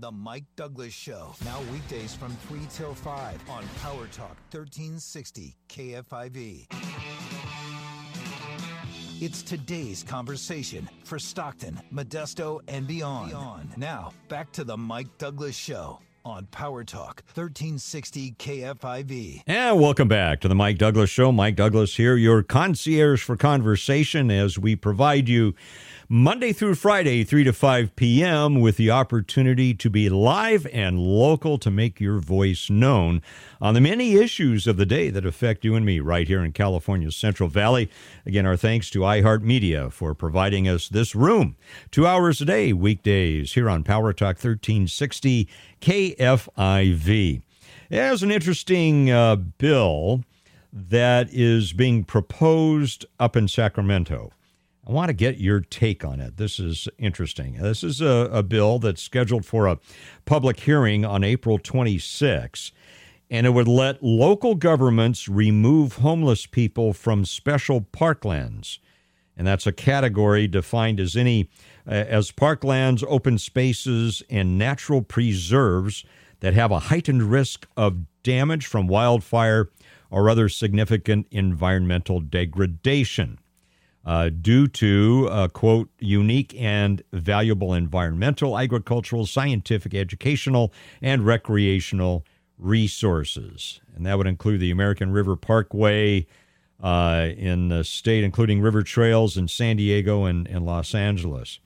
[0.00, 6.66] The Mike Douglass Show, now weekdays from 3 till 5 on Power Talk 1360 KFIV.
[9.22, 13.28] It's today's conversation for Stockton, Modesto, and beyond.
[13.28, 13.78] beyond.
[13.78, 19.42] Now, back to the Mike Douglass Show on Power Talk 1360 KFIV.
[19.46, 21.30] And welcome back to the Mike Douglass Show.
[21.30, 25.54] Mike Douglass here, your concierge for conversation, as we provide you
[26.14, 31.56] Monday through Friday, 3 to 5 p.m., with the opportunity to be live and local
[31.56, 33.22] to make your voice known
[33.62, 36.52] on the many issues of the day that affect you and me right here in
[36.52, 37.90] California's Central Valley.
[38.26, 41.56] Again, our thanks to iHeartMedia for providing us this room
[41.90, 45.48] two hours a day, weekdays, here on Power Talk 1360
[45.80, 47.40] KFIV.
[47.88, 50.24] There's an interesting uh, bill
[50.74, 54.30] that is being proposed up in Sacramento.
[54.84, 56.38] I want to get your take on it.
[56.38, 57.54] This is interesting.
[57.54, 59.78] This is a, a, bill that's scheduled for a
[60.24, 62.72] public hearing on April 26,
[63.30, 68.78] and it would let local governments remove homeless people from special parklands.
[69.36, 71.48] And that's a category defined as any
[71.86, 76.04] uh, as parklands, open spaces, and natural preserves
[76.40, 79.70] that have a heightened risk of damage from wildfire
[80.10, 83.38] or other significant environmental degradation
[84.04, 92.24] uh, due to, uh, quote, unique and valuable environmental, agricultural, scientific, educational, and recreational
[92.58, 93.80] resources.
[93.94, 96.26] And that would include the American River Parkway
[96.82, 101.60] uh, in the state, including river trails in San Diego and, and Los Angeles.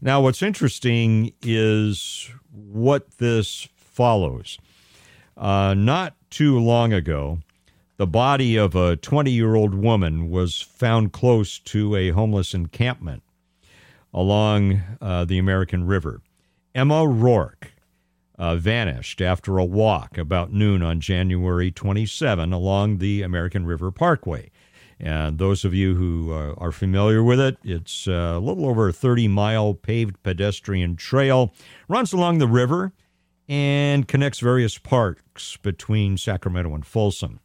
[0.00, 4.58] Now, what's interesting is what this follows.
[5.36, 7.40] Uh, not too long ago,
[7.96, 13.22] the body of a 20 year old woman was found close to a homeless encampment
[14.12, 16.20] along uh, the American River.
[16.74, 17.70] Emma Roark
[18.38, 24.50] uh, vanished after a walk about noon on January 27 along the American River Parkway.
[24.98, 28.88] And those of you who uh, are familiar with it, it's uh, a little over
[28.88, 31.52] a 30 mile paved pedestrian trail,
[31.88, 32.92] runs along the river,
[33.48, 37.40] and connects various parks between Sacramento and Folsom.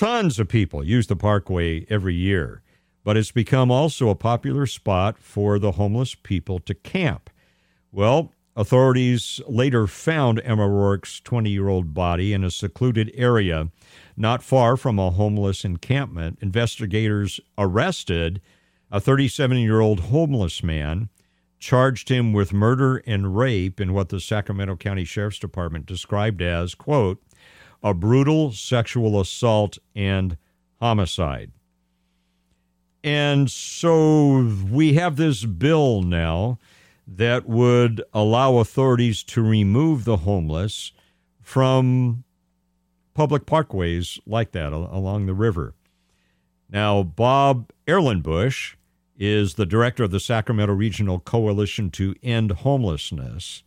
[0.00, 2.62] Tons of people use the parkway every year,
[3.04, 7.28] but it's become also a popular spot for the homeless people to camp.
[7.92, 13.68] Well, authorities later found Emma Roark's 20 year old body in a secluded area
[14.16, 16.38] not far from a homeless encampment.
[16.40, 18.40] Investigators arrested
[18.90, 21.10] a 37 year old homeless man,
[21.58, 26.74] charged him with murder and rape in what the Sacramento County Sheriff's Department described as,
[26.74, 27.22] quote,
[27.82, 30.36] a brutal sexual assault and
[30.80, 31.52] homicide.
[33.02, 36.58] And so we have this bill now
[37.06, 40.92] that would allow authorities to remove the homeless
[41.40, 42.24] from
[43.14, 45.74] public parkways like that along the river.
[46.68, 48.76] Now, Bob Erlenbusch
[49.18, 53.64] is the director of the Sacramento Regional Coalition to End Homelessness.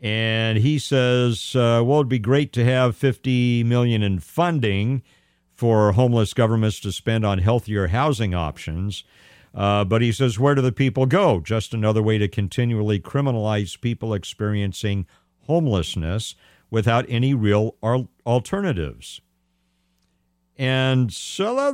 [0.00, 5.02] And he says, uh, well, it'd be great to have 50 million in funding
[5.54, 9.02] for homeless governments to spend on healthier housing options.
[9.54, 11.40] Uh, but he says, where do the people go?
[11.40, 15.06] Just another way to continually criminalize people experiencing
[15.46, 16.36] homelessness
[16.70, 17.74] without any real
[18.24, 19.20] alternatives.
[20.56, 21.72] And so uh,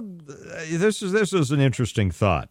[0.70, 2.50] this is this is an interesting thought.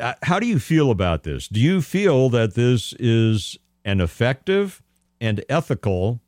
[0.00, 1.48] Uh, how do you feel about this?
[1.48, 4.82] Do you feel that this is an effective
[5.20, 6.20] and ethical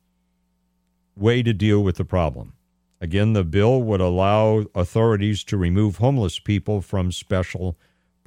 [1.15, 2.53] way to deal with the problem?
[3.01, 7.77] Again, the bill would allow authorities to remove homeless people from special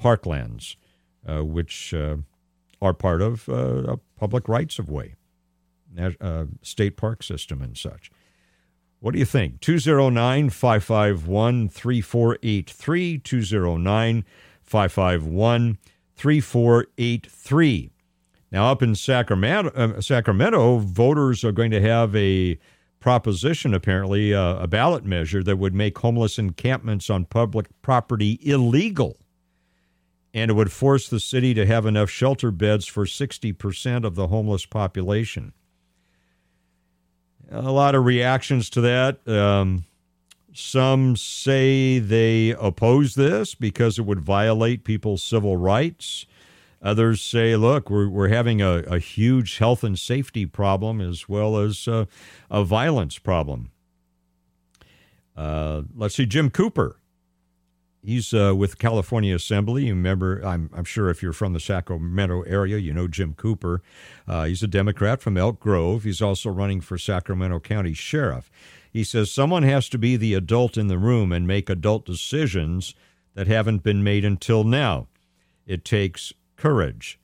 [0.00, 0.76] parklands,
[1.26, 2.16] uh, which uh,
[2.80, 5.14] are part of uh, a public rights of way,
[6.20, 8.10] uh, state park system, and such.
[9.00, 9.60] What do you think?
[9.60, 13.18] 209 551 3483.
[13.18, 14.24] 209
[14.62, 15.78] 551
[16.16, 17.90] 3483.
[18.50, 22.58] Now, up in Sacramento, uh, Sacramento, voters are going to have a
[23.00, 29.18] proposition, apparently, uh, a ballot measure that would make homeless encampments on public property illegal.
[30.34, 34.28] And it would force the city to have enough shelter beds for 60% of the
[34.28, 35.52] homeless population.
[37.50, 39.26] A lot of reactions to that.
[39.26, 39.84] Um,
[40.52, 46.26] some say they oppose this because it would violate people's civil rights.
[46.80, 51.58] Others say, look, we're, we're having a, a huge health and safety problem as well
[51.58, 52.04] as uh,
[52.50, 53.70] a violence problem.
[55.36, 56.98] Uh, let's see, Jim Cooper.
[58.02, 59.86] He's uh, with California Assembly.
[59.86, 63.82] You remember, I'm, I'm, sure if you're from the Sacramento area, you know Jim Cooper.
[64.26, 66.04] Uh, he's a Democrat from Elk Grove.
[66.04, 68.50] He's also running for Sacramento County Sheriff.
[68.90, 72.94] He says someone has to be the adult in the room and make adult decisions
[73.34, 75.08] that haven't been made until now.
[75.66, 77.18] It takes courage.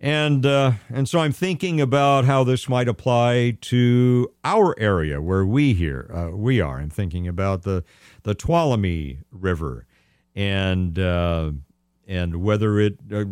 [0.00, 5.46] And uh, and so I'm thinking about how this might apply to our area where
[5.46, 6.78] we here uh, we are.
[6.78, 7.84] I'm thinking about the
[8.22, 9.86] the Tuolumne River,
[10.34, 11.52] and uh,
[12.06, 13.24] and whether it uh,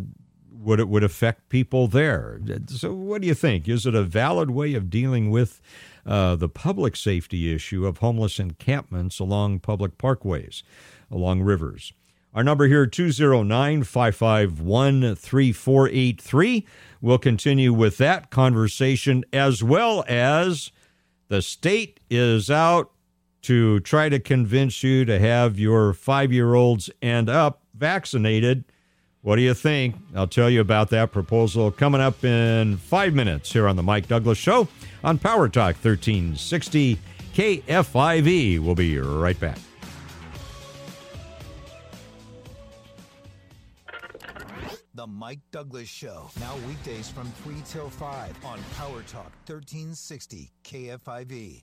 [0.51, 2.39] would it would affect people there.
[2.67, 3.67] So what do you think?
[3.67, 5.61] Is it a valid way of dealing with
[6.07, 10.63] uh, the public safety issue of homeless encampments along public parkways,
[11.11, 11.93] along rivers?
[12.35, 16.65] Our number here, 209 551 3483.
[16.99, 20.71] We'll continue with that conversation as well as
[21.27, 22.91] the state is out
[23.43, 28.63] to try to convince you to have your five year olds and up vaccinated.
[29.21, 29.95] What do you think?
[30.15, 34.07] I'll tell you about that proposal coming up in five minutes here on The Mike
[34.07, 34.67] Douglass Show
[35.03, 36.97] on Power Talk 1360
[37.33, 38.59] KFIV.
[38.59, 39.59] We'll be right back.
[45.03, 46.29] The Mike Douglass Show.
[46.39, 51.61] Now weekdays from 3 till 5 on Power Talk 1360 KFIV.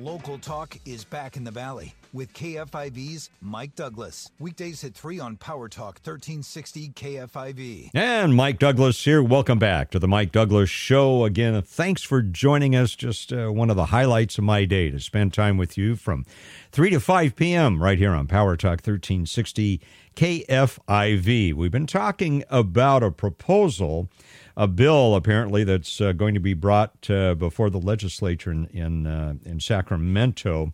[0.00, 4.30] Local Talk is back in the Valley with KFIV's Mike Douglass.
[4.38, 7.90] Weekdays at 3 on Power Talk 1360 KFIV.
[7.92, 9.22] And Mike Douglass here.
[9.22, 11.24] Welcome back to the Mike Douglass Show.
[11.24, 12.94] Again, thanks for joining us.
[12.94, 16.24] Just uh, one of the highlights of my day to spend time with you from
[16.72, 17.82] 3 to 5 p.m.
[17.82, 19.82] right here on Power Talk 1360
[20.16, 21.52] KFIV.
[21.52, 24.08] We've been talking about a proposal
[24.56, 29.06] a bill apparently that's uh, going to be brought uh, before the legislature in in,
[29.06, 30.72] uh, in Sacramento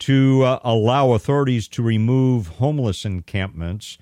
[0.00, 3.98] to uh, allow authorities to remove homeless encampments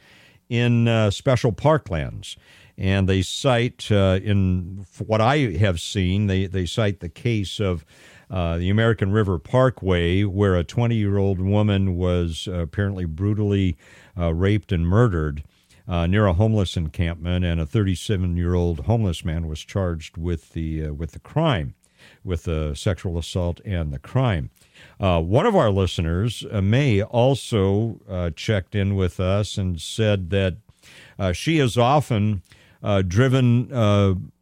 [0.49, 2.37] in uh, special parklands.
[2.79, 7.87] And they cite, uh, in what I have seen, they, they cite the case of
[8.29, 13.79] the American River Parkway, where a 20 year old woman was apparently brutally
[14.15, 15.43] raped and murdered
[15.89, 20.53] uh, near a homeless encampment, and a 37 year old homeless man was charged with
[20.53, 21.75] the uh, with the crime,
[22.25, 24.51] with the sexual assault and the crime.
[24.99, 30.31] Uh, one of our listeners, uh, May, also uh, checked in with us and said
[30.31, 30.57] that
[31.19, 32.43] uh, she is often
[33.09, 33.73] driven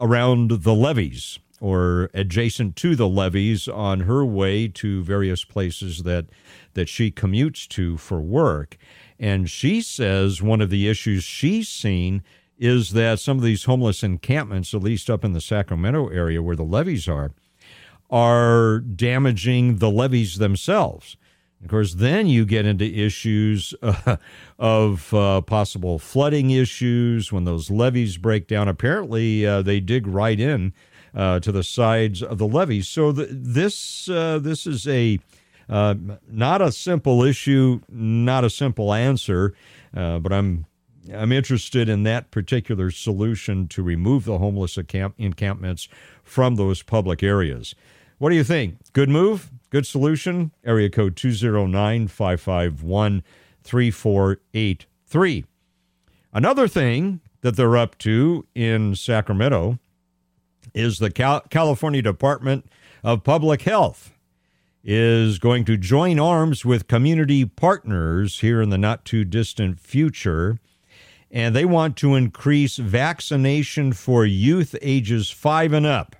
[0.01, 6.26] around the levees or adjacent to the levees on her way to various places that
[6.74, 8.76] that she commutes to for work
[9.18, 12.22] and she says one of the issues she's seen
[12.58, 16.56] is that some of these homeless encampments, at least up in the Sacramento area where
[16.56, 17.32] the levees are,
[18.10, 21.16] are damaging the levees themselves.
[21.62, 24.16] Of course, then you get into issues uh,
[24.58, 28.68] of uh, possible flooding issues when those levees break down.
[28.68, 30.74] Apparently, uh, they dig right in
[31.14, 32.88] uh, to the sides of the levees.
[32.88, 35.18] So the, this uh, this is a
[35.68, 35.94] uh,
[36.28, 39.54] not a simple issue, not a simple answer,
[39.92, 40.66] but I'm
[41.12, 45.88] I'm interested in that particular solution to remove the homeless encamp- encampments
[46.22, 47.74] from those public areas.
[48.18, 48.78] What do you think?
[48.92, 49.50] Good move?
[49.70, 50.52] Good solution?
[50.64, 53.22] Area code 209 551
[53.62, 55.44] 3483.
[56.32, 59.78] Another thing that they're up to in Sacramento
[60.72, 62.66] is the Cal- California Department
[63.02, 64.13] of Public Health
[64.85, 70.59] is going to join arms with community partners here in the not too distant future.
[71.30, 76.14] And they want to increase vaccination for youth ages 5 and up.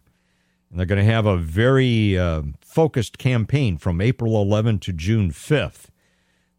[0.71, 5.31] And they're going to have a very uh, focused campaign from April 11 to June
[5.31, 5.91] 5th.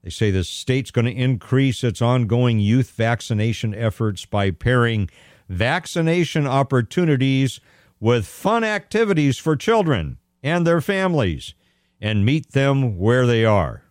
[0.03, 5.09] They say the state's going to increase its ongoing youth vaccination efforts by pairing
[5.49, 7.59] vaccination opportunities
[7.99, 11.55] with fun activities for children and their families
[12.01, 13.83] and meet them where they are.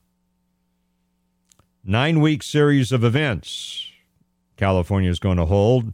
[1.83, 3.91] Nine week series of events
[4.57, 5.93] California is going to hold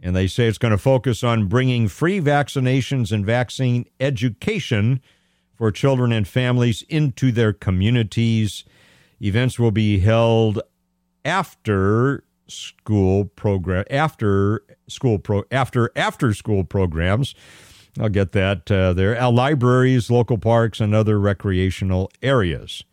[0.00, 5.00] and they say it's going to focus on bringing free vaccinations and vaccine education
[5.54, 8.64] for children and families into their communities.
[9.20, 10.60] Events will be held
[11.24, 17.34] after school program after school pro after after school programs.
[17.98, 19.18] I'll get that uh, there.
[19.18, 22.84] Our libraries, local parks, and other recreational areas.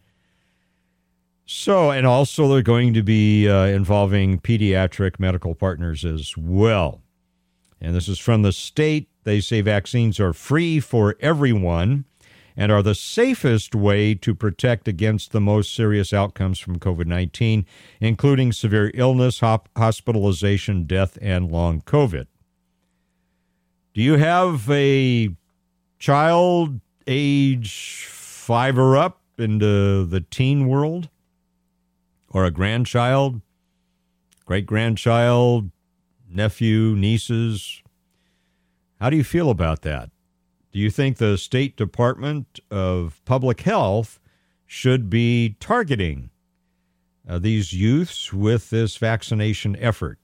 [1.46, 7.02] So, and also they're going to be uh, involving pediatric medical partners as well.
[7.82, 9.10] And this is from the state.
[9.26, 12.06] They say vaccines are free for everyone
[12.56, 17.66] and are the safest way to protect against the most serious outcomes from COVID 19,
[18.00, 22.28] including severe illness, hospitalization, death, and long COVID.
[23.94, 25.30] Do you have a
[26.00, 31.10] child age five or up into the teen world?
[32.34, 33.42] or a grandchild,
[34.46, 35.70] great grandchild,
[36.28, 37.82] nephew, nieces.
[39.00, 40.10] How do you feel about that?
[40.72, 44.20] Do you think the State Department of Public Health
[44.66, 46.32] should be targeting
[47.30, 50.18] uh, these youths with this vaccination effort?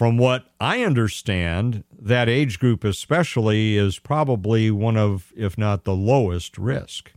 [0.00, 5.94] From what I understand, that age group especially is probably one of, if not the
[5.94, 7.12] lowest risk.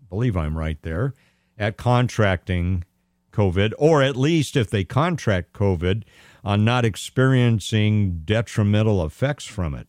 [0.00, 1.14] I believe I'm right there
[1.58, 2.84] at contracting
[3.32, 6.04] COVID, or at least if they contract COVID,
[6.44, 9.88] on not experiencing detrimental effects from it.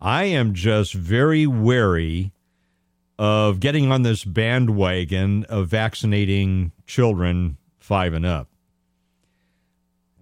[0.00, 2.32] I am just very wary
[3.18, 8.48] of getting on this bandwagon of vaccinating children five and up.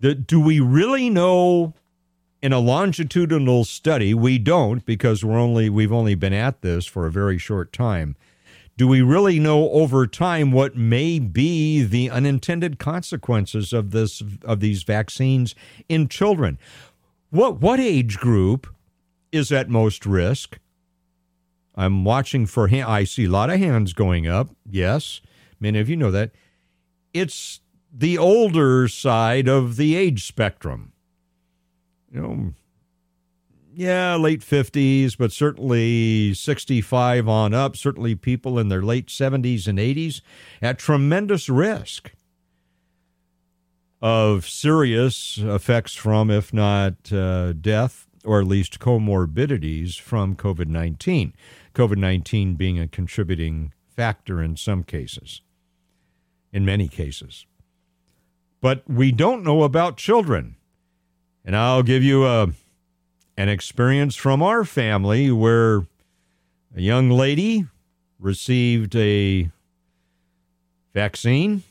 [0.01, 1.74] Do we really know
[2.42, 4.14] in a longitudinal study?
[4.14, 8.16] We don't because we're only we've only been at this for a very short time
[8.80, 14.61] do we really know over time what may be the unintended consequences of this of
[14.61, 15.55] these vaccines
[15.86, 16.59] in children?
[17.28, 18.74] What what age group
[19.32, 20.59] is at most risk?
[21.74, 22.70] I'm watching for.
[22.72, 24.48] I see a lot of hands going up.
[24.64, 25.20] Yes,
[25.61, 26.30] many of you know that.
[27.12, 27.61] It's
[27.93, 30.93] the older side of the age spectrum.
[32.12, 32.55] You know,
[33.73, 39.78] yeah, late 50s, but certainly 65 on up, certainly people in their late 70s and
[39.78, 40.20] 80s
[40.60, 42.12] at tremendous risk
[44.02, 51.35] of serious effects from, if not uh, death, or at least comorbidities from COVID 19.
[51.74, 55.43] COVID 19 being a contributing factor in some cases,
[56.52, 57.47] in many cases.
[58.61, 60.57] But we don't know about children.
[61.45, 62.49] And I'll give you a
[63.37, 65.87] an experience from our family where
[66.77, 67.66] a young lady
[68.19, 69.51] received a
[70.93, 71.62] vaccine,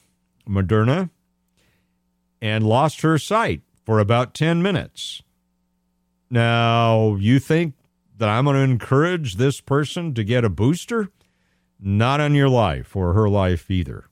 [0.47, 1.11] Moderna,
[2.41, 5.21] and lost her sight for about 10 minutes.
[6.31, 7.75] Now, you think
[8.17, 11.09] that I'm going to encourage this person to get a booster?
[11.79, 14.08] Not on your life or her life either.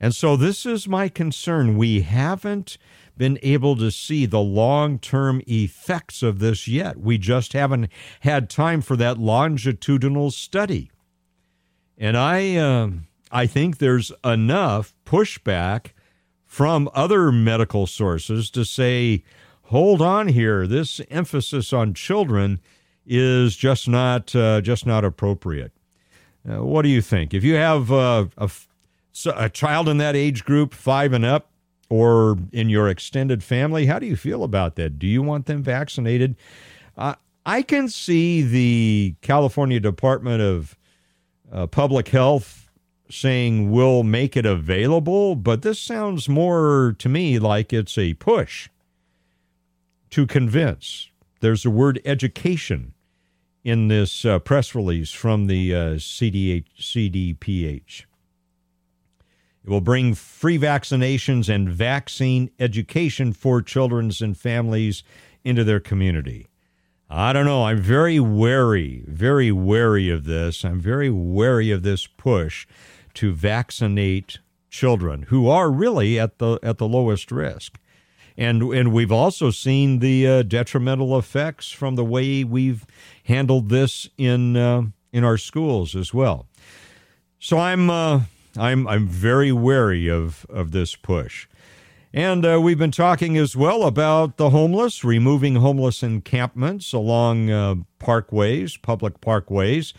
[0.00, 1.76] And so, this is my concern.
[1.76, 2.78] We haven't
[3.16, 6.98] been able to see the long term effects of this yet.
[6.98, 10.90] We just haven't had time for that longitudinal study.
[11.98, 12.90] And I, uh,
[13.32, 15.88] I think there's enough pushback
[16.46, 19.24] from other medical sources to say,
[19.64, 22.60] hold on here, this emphasis on children
[23.04, 25.72] is just not uh, just not appropriate.
[26.48, 27.34] Uh, what do you think?
[27.34, 28.50] If you have uh, a,
[29.26, 31.50] a child in that age group, five and up,
[31.88, 34.98] or in your extended family, how do you feel about that?
[34.98, 36.36] Do you want them vaccinated?
[36.96, 37.14] Uh,
[37.46, 40.76] I can see the California Department of
[41.50, 42.70] uh, Public Health
[43.10, 48.68] saying we'll make it available, but this sounds more to me like it's a push
[50.10, 51.08] to convince.
[51.40, 52.92] There's the word education
[53.64, 58.04] in this uh, press release from the uh, CDH, CDPH.
[59.68, 65.04] It will bring free vaccinations and vaccine education for children and families
[65.44, 66.46] into their community.
[67.10, 67.64] I don't know.
[67.64, 70.64] I'm very wary, very wary of this.
[70.64, 72.66] I'm very wary of this push
[73.12, 74.38] to vaccinate
[74.70, 77.78] children who are really at the at the lowest risk.
[78.38, 82.86] And and we've also seen the uh, detrimental effects from the way we've
[83.24, 86.46] handled this in uh, in our schools as well.
[87.38, 88.22] So I'm uh,
[88.60, 91.46] I'm I'm very wary of of this push.
[92.12, 97.74] And uh, we've been talking as well about the homeless, removing homeless encampments along uh,
[98.00, 99.92] parkways, public parkways.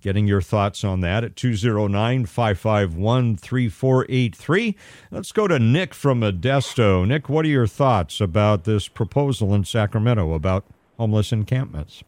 [0.00, 4.76] Getting your thoughts on that at 209 551 3483.
[5.10, 7.04] Let's go to Nick from Modesto.
[7.04, 10.64] Nick, what are your thoughts about this proposal in Sacramento about
[10.96, 12.04] homeless encampments?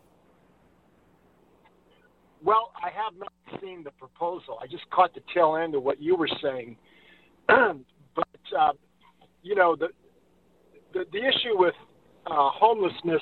[2.48, 3.30] Well, I have not
[3.60, 4.58] seen the proposal.
[4.62, 6.78] I just caught the tail end of what you were saying.
[7.46, 8.24] but
[8.58, 8.72] uh,
[9.42, 9.88] you know, the
[10.94, 11.74] the, the issue with
[12.26, 13.20] uh, homelessness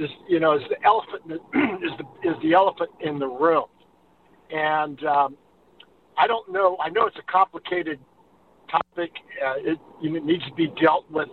[0.00, 1.40] is, you know, is the elephant
[1.84, 3.66] is the is the elephant in the room,
[4.50, 5.36] and um,
[6.18, 6.76] I don't know.
[6.84, 8.00] I know it's a complicated
[8.68, 9.12] topic.
[9.46, 11.28] Uh, it, it needs to be dealt with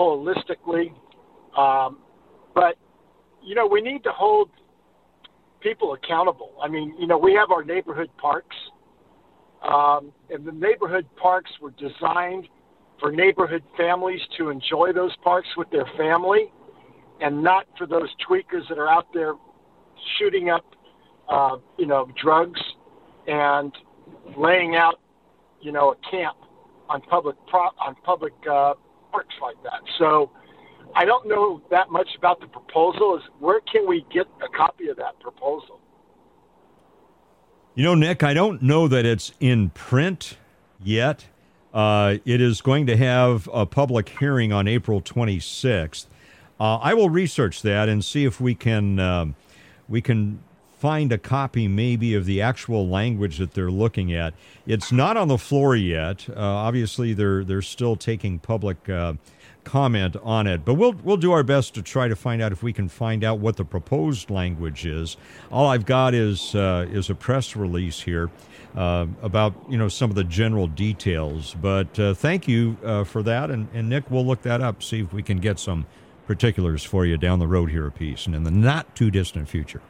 [0.00, 0.94] holistically,
[1.58, 1.98] um,
[2.54, 2.76] but
[3.42, 4.48] you know, we need to hold
[5.60, 6.52] people accountable.
[6.62, 8.56] I mean, you know, we have our neighborhood parks,
[9.62, 12.48] um, and the neighborhood parks were designed
[12.98, 16.52] for neighborhood families to enjoy those parks with their family
[17.20, 19.34] and not for those tweakers that are out there
[20.18, 20.64] shooting up,
[21.28, 22.60] uh, you know, drugs
[23.26, 23.72] and
[24.36, 25.00] laying out,
[25.60, 26.36] you know, a camp
[26.88, 28.74] on public pro- on public uh,
[29.12, 29.80] parks like that.
[29.98, 30.30] So
[30.94, 33.16] I don't know that much about the proposal.
[33.16, 35.80] Is where can we get a copy of that proposal?
[37.74, 40.36] You know, Nick, I don't know that it's in print
[40.82, 41.26] yet.
[41.72, 46.06] Uh, it is going to have a public hearing on April 26th.
[46.58, 49.36] Uh, I will research that and see if we can um,
[49.88, 50.40] we can
[50.78, 54.34] find a copy maybe of the actual language that they're looking at.
[54.66, 56.26] It's not on the floor yet.
[56.28, 59.14] Uh, obviously, they're they're still taking public uh,
[59.64, 62.62] comment on it, but we'll we'll do our best to try to find out if
[62.62, 65.16] we can find out what the proposed language is.
[65.50, 68.30] All I've got is uh, is a press release here
[68.76, 71.54] uh, about you know some of the general details.
[71.60, 75.00] But uh, thank you uh, for that, and, and Nick, we'll look that up, see
[75.00, 75.86] if we can get some
[76.26, 79.48] particulars for you down the road here a piece, and in the not too distant
[79.48, 79.82] future.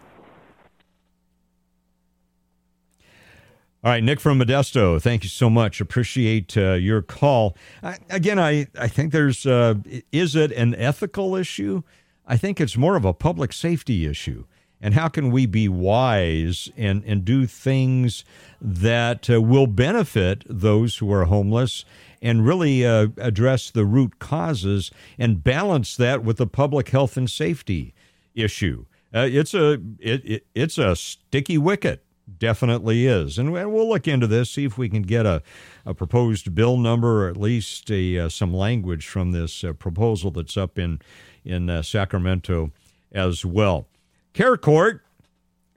[3.82, 5.81] All right, Nick from Modesto, thank you so much.
[5.81, 7.57] Appreciate uh, your call.
[7.82, 9.77] I, again, I, I think there's, uh,
[10.12, 11.82] is it an ethical issue?
[12.27, 14.44] I think it's more of a public safety issue
[14.82, 18.24] and how can we be wise and, and do things
[18.61, 21.85] that uh, will benefit those who are homeless
[22.23, 27.31] and really uh, address the root causes and balance that with the public health and
[27.31, 27.94] safety
[28.35, 28.85] issue.
[29.15, 32.05] Uh, it's a it, it, it's a sticky wicket,
[32.38, 35.42] definitely is, and we'll look into this, see if we can get a,
[35.84, 40.30] a proposed bill number or at least a uh, some language from this uh, proposal
[40.30, 41.01] that's up in
[41.44, 42.70] in uh, Sacramento
[43.12, 43.88] as well.
[44.32, 45.02] Care Court,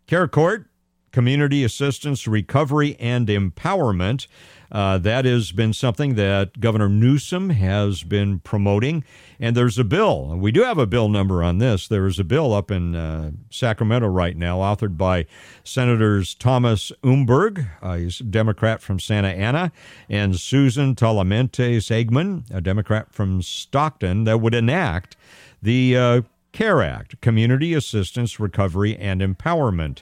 [0.07, 0.67] Care Court,
[1.13, 4.27] Community Assistance, Recovery, and Empowerment.
[4.71, 9.03] Uh, that has been something that Governor Newsom has been promoting.
[9.39, 10.35] And there's a bill.
[10.35, 11.87] We do have a bill number on this.
[11.87, 15.27] There is a bill up in uh, Sacramento right now, authored by
[15.63, 19.71] Senators Thomas Umberg, uh, he's a Democrat from Santa Ana,
[20.09, 25.15] and Susan Talamantes Eggman, a Democrat from Stockton, that would enact
[25.61, 26.21] the uh,
[26.51, 30.01] CARE Act, Community Assistance, Recovery, and Empowerment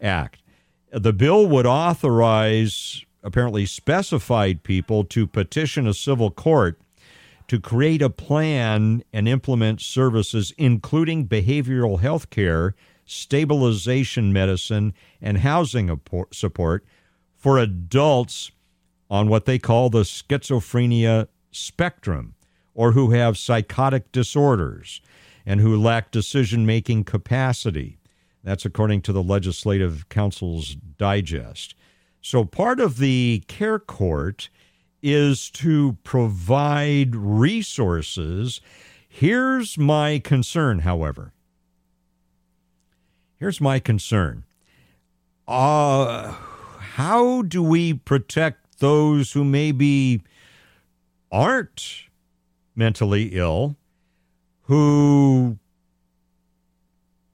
[0.00, 0.41] Act.
[0.92, 6.78] The bill would authorize apparently specified people to petition a civil court
[7.48, 12.74] to create a plan and implement services including behavioral health care,
[13.06, 15.98] stabilization medicine, and housing
[16.30, 16.84] support
[17.38, 18.50] for adults
[19.10, 22.34] on what they call the schizophrenia spectrum
[22.74, 25.00] or who have psychotic disorders
[25.46, 27.96] and who lack decision making capacity.
[28.42, 31.74] That's according to the Legislative Counsel's Digest.
[32.20, 34.48] So, part of the care court
[35.02, 38.60] is to provide resources.
[39.08, 41.32] Here's my concern, however.
[43.38, 44.44] Here's my concern.
[45.48, 50.22] Uh, how do we protect those who maybe
[51.32, 52.04] aren't
[52.76, 53.76] mentally ill,
[54.62, 55.58] who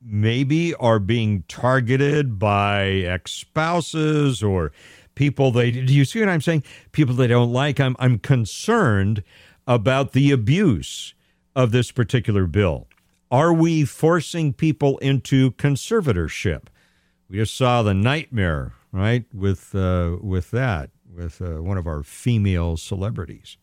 [0.09, 4.73] maybe are being targeted by ex spouses or
[5.15, 6.65] people they do you see what I'm saying?
[6.93, 7.79] People they don't like.
[7.79, 9.23] I'm I'm concerned
[9.67, 11.15] about the abuse
[11.55, 12.89] of this particular bill.
[13.31, 16.69] Are we forcing people into conservatorship?
[17.29, 22.03] We just saw the nightmare, right, with uh, with that, with uh, one of our
[22.03, 23.59] female celebrities.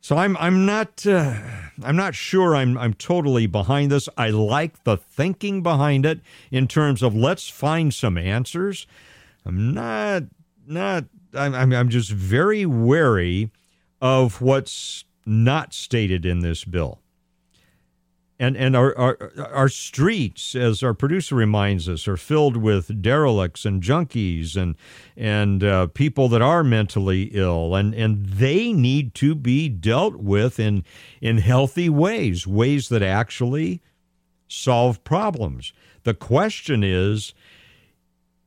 [0.00, 1.34] So I'm I'm not uh,
[1.82, 4.08] I'm not sure I'm I'm totally behind this.
[4.16, 6.20] I like the thinking behind it
[6.50, 8.86] in terms of let's find some answers.
[9.44, 10.24] I'm not
[10.66, 11.04] not
[11.34, 13.50] I'm I'm, I'm just very wary
[14.00, 17.00] of what's not stated in this bill
[18.38, 23.64] and and our, our our streets, as our producer reminds us, are filled with derelicts
[23.64, 24.76] and junkies and
[25.16, 30.60] and uh, people that are mentally ill, and and they need to be dealt with
[30.60, 30.84] in
[31.20, 33.82] in healthy ways, ways that actually
[34.46, 35.72] solve problems.
[36.04, 37.34] The question is.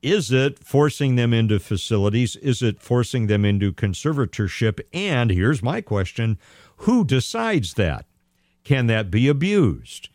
[0.04, 2.36] Is it forcing them into facilities?
[2.38, 4.80] Is it forcing them into conservatorship?
[4.92, 6.40] And here's my question
[6.78, 8.08] who decides that?
[8.64, 10.10] Can that be abused?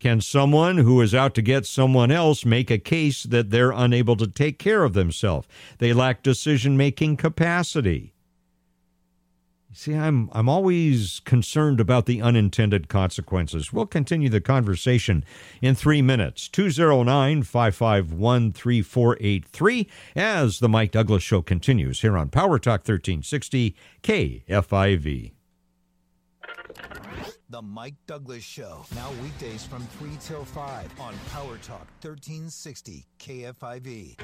[0.00, 4.16] Can someone who is out to get someone else make a case that they're unable
[4.16, 5.48] to take care of themselves?
[5.78, 8.12] They lack decision making capacity.
[9.72, 13.72] See, I'm I'm always concerned about the unintended consequences.
[13.72, 15.24] We'll continue the conversation
[15.60, 16.48] in three minutes.
[16.48, 25.32] 209 551 3483 as the Mike Douglass Show continues here on Power Talk 1360 KFIV.
[27.50, 28.84] The Mike Douglass Show.
[28.94, 34.20] Now weekdays from 3 till 5 on Power Talk 1360 KFIV.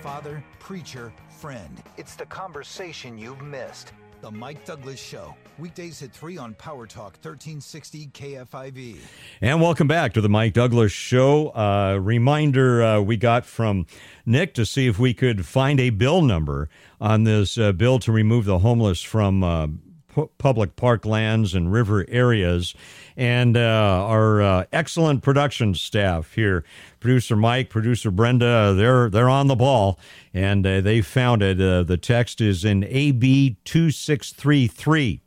[0.00, 1.82] Father, preacher, friend.
[1.96, 3.92] It's the conversation you've missed.
[4.26, 5.36] The Mike Douglass Show.
[5.56, 8.96] Weekdays at 3 on Power Talk 1360 KFIV.
[9.40, 11.50] And welcome back to the Mike Douglass Show.
[11.50, 13.86] Uh, reminder uh, we got from
[14.26, 16.68] Nick to see if we could find a bill number
[17.00, 19.68] on this uh, bill to remove the homeless from uh,
[20.08, 22.74] pu- public parklands and river areas.
[23.16, 26.64] And uh, our uh, excellent production staff here,
[27.00, 29.98] producer Mike, producer Brenda, they're they're on the ball,
[30.34, 31.58] and uh, they found it.
[31.60, 35.20] Uh, the text is in AB two six three three.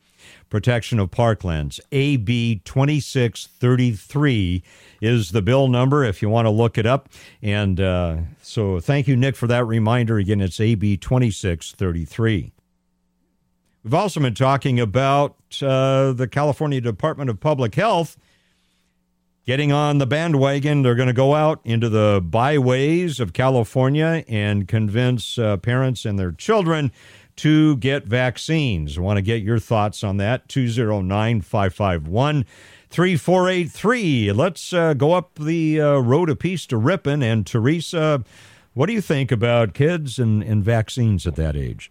[0.50, 1.80] Protection of Parklands.
[1.92, 4.64] AB 2633
[5.00, 7.08] is the bill number if you want to look it up.
[7.44, 10.18] And uh, so thank you, Nick, for that reminder.
[10.18, 12.52] Again, it's AB 2633.
[13.84, 18.18] We've also been talking about uh, the California Department of Public Health
[19.46, 20.82] getting on the bandwagon.
[20.82, 26.20] They're going to go out into the byways of California and convince uh, parents and
[26.20, 26.92] their children
[27.38, 28.98] to get vaccines.
[28.98, 30.50] I want to get your thoughts on that.
[30.50, 32.46] 209 551
[32.90, 34.34] 3483.
[34.34, 37.24] Let's uh, go up the uh, road a piece to Ripon.
[37.24, 38.26] And Teresa,
[38.74, 41.90] what do you think about kids and, and vaccines at that age?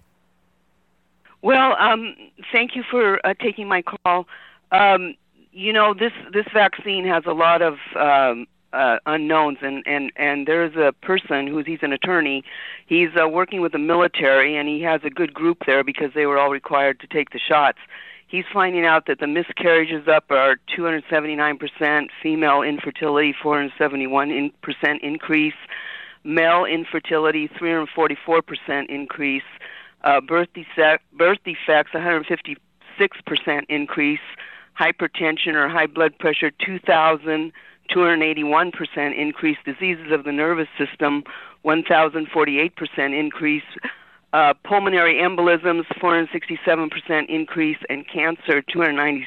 [1.43, 2.17] Well, um,
[2.53, 4.27] thank you for uh, taking my call.
[4.73, 5.15] Um,
[5.53, 10.47] you know, this this vaccine has a lot of um, uh, unknowns, and and and
[10.47, 12.43] there's a person who's he's an attorney.
[12.87, 16.27] He's uh, working with the military, and he has a good group there because they
[16.27, 17.79] were all required to take the shots.
[18.27, 24.53] He's finding out that the miscarriages up are 279%, female infertility 471%
[25.01, 25.55] increase,
[26.25, 29.43] male infertility 344% increase
[30.03, 32.57] uh, birth, defect, birth defects 156%
[33.69, 34.21] increase,
[34.79, 37.53] hypertension or high blood pressure 2,281%
[39.19, 41.25] increase, diseases of the nervous system
[41.65, 43.63] 1,048% increase,
[44.33, 49.23] uh, pulmonary embolisms 467% increase, and cancer 296%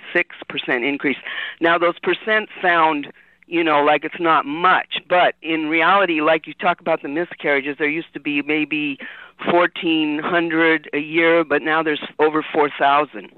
[0.87, 1.17] increase.
[1.59, 3.11] Now, those percent sound
[3.51, 5.01] you know, like it's not much.
[5.09, 8.97] But in reality, like you talk about the miscarriages, there used to be maybe
[9.45, 13.29] 1,400 a year, but now there's over 4,000.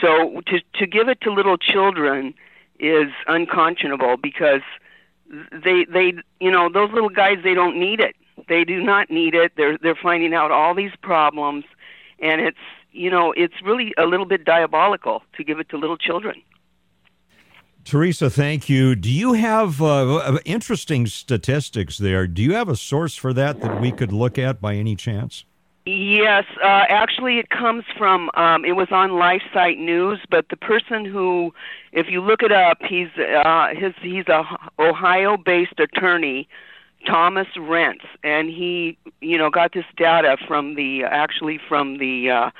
[0.00, 2.34] So to to give it to little children
[2.80, 4.62] is unconscionable because
[5.52, 8.16] they they you know those little guys they don't need it.
[8.48, 9.52] They do not need it.
[9.56, 11.64] They're they're finding out all these problems,
[12.18, 12.58] and it's
[12.92, 16.42] you know it's really a little bit diabolical to give it to little children.
[17.84, 18.94] Teresa, thank you.
[18.94, 22.26] Do you have uh, interesting statistics there?
[22.26, 25.44] Do you have a source for that that we could look at by any chance?
[25.86, 28.30] Yes, uh, actually, it comes from.
[28.34, 31.52] Um, it was on LifeSite News, but the person who,
[31.92, 34.44] if you look it up, he's uh, his he's a
[34.78, 36.48] Ohio-based attorney,
[37.06, 42.50] Thomas Renz, and he, you know, got this data from the actually from the uh,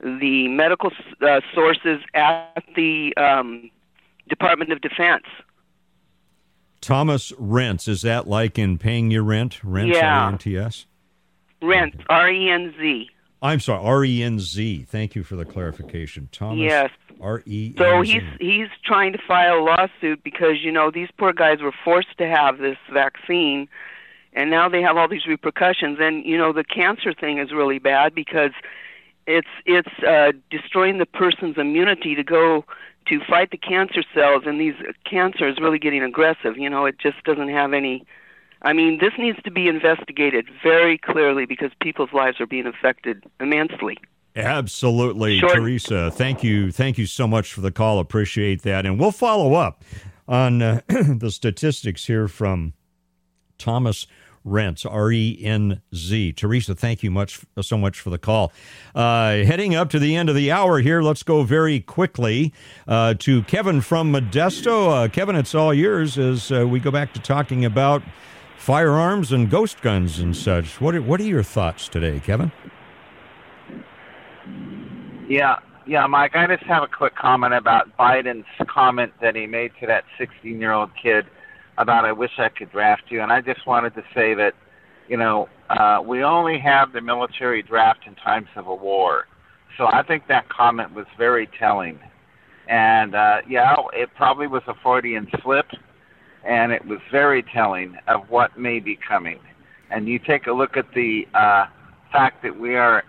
[0.00, 3.70] the medical uh, sources at the um,
[4.32, 5.24] Department of Defense.
[6.80, 9.62] Thomas Renz, is that like in paying your rent?
[9.62, 10.24] Rent, Yeah.
[10.24, 10.86] R-E-N-T-S?
[11.60, 13.10] Renz, R E N Z.
[13.42, 14.86] I'm sorry.
[14.88, 16.30] Thank you for the clarification.
[16.32, 16.90] Thomas Yes.
[17.20, 17.76] R-E-N-Z.
[17.76, 21.74] So he's he's trying to file a lawsuit because you know these poor guys were
[21.84, 23.68] forced to have this vaccine,
[24.32, 25.98] and now they have all these repercussions.
[26.00, 28.52] And you know the cancer thing is really bad because
[29.26, 32.64] it's it's uh, destroying the person's immunity to go
[33.06, 34.74] to fight the cancer cells, and these
[35.08, 36.56] cancer is really getting aggressive.
[36.56, 38.04] You know, it just doesn't have any.
[38.62, 43.24] I mean, this needs to be investigated very clearly because people's lives are being affected
[43.40, 43.98] immensely.
[44.34, 46.10] Absolutely, Teresa.
[46.10, 47.98] Thank you, thank you so much for the call.
[47.98, 49.82] Appreciate that, and we'll follow up
[50.26, 52.72] on uh, the statistics here from
[53.58, 54.06] Thomas
[54.46, 56.32] Renz, R E N Z.
[56.32, 58.52] Teresa, thank you much so much for the call.
[58.94, 62.52] Uh, heading up to the end of the hour here, let's go very quickly
[62.88, 65.04] uh, to Kevin from Modesto.
[65.04, 68.02] Uh, Kevin, it's all yours as uh, we go back to talking about
[68.58, 70.80] firearms and ghost guns and such.
[70.80, 72.52] What are, what are your thoughts today, Kevin?
[75.28, 76.36] Yeah, yeah, Mike.
[76.36, 80.90] I just have a quick comment about Biden's comment that he made to that 16-year-old
[81.00, 81.26] kid
[81.82, 84.54] about "I wish I could draft you," and I just wanted to say that,
[85.08, 89.26] you know, uh, we only have the military draft in times of a war,
[89.76, 91.98] so I think that comment was very telling.
[92.68, 95.66] And uh, yeah, it probably was a Freudian slip,
[96.44, 99.40] and it was very telling of what may be coming.
[99.90, 101.66] And you take a look at the uh,
[102.12, 103.04] fact that we are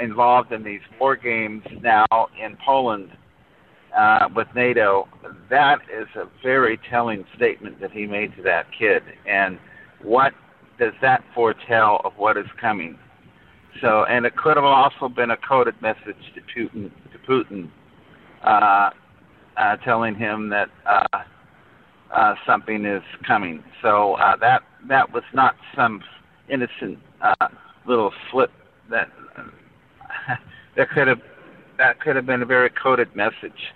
[0.00, 2.06] involved in these war games now
[2.40, 3.10] in Poland
[3.96, 5.08] uh, with NATO,
[5.48, 9.02] that is a very telling statement that he made to that kid.
[9.26, 9.58] And
[10.02, 10.32] what
[10.78, 12.98] does that foretell of what is coming?
[13.80, 17.70] So, and it could have also been a coded message to Putin, to Putin,
[18.42, 18.90] uh,
[19.56, 21.18] uh, telling him that uh,
[22.12, 23.62] uh, something is coming.
[23.82, 26.02] So uh, that that was not some
[26.48, 27.48] innocent uh,
[27.86, 28.50] little slip
[28.90, 29.10] that
[30.76, 31.20] that could have
[31.78, 33.72] that could have been a very coded message.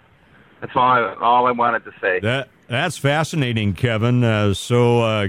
[0.61, 2.21] That's all I, all I wanted to say.
[2.21, 4.25] That that's fascinating, Kevin.
[4.25, 5.29] Uh, so, uh,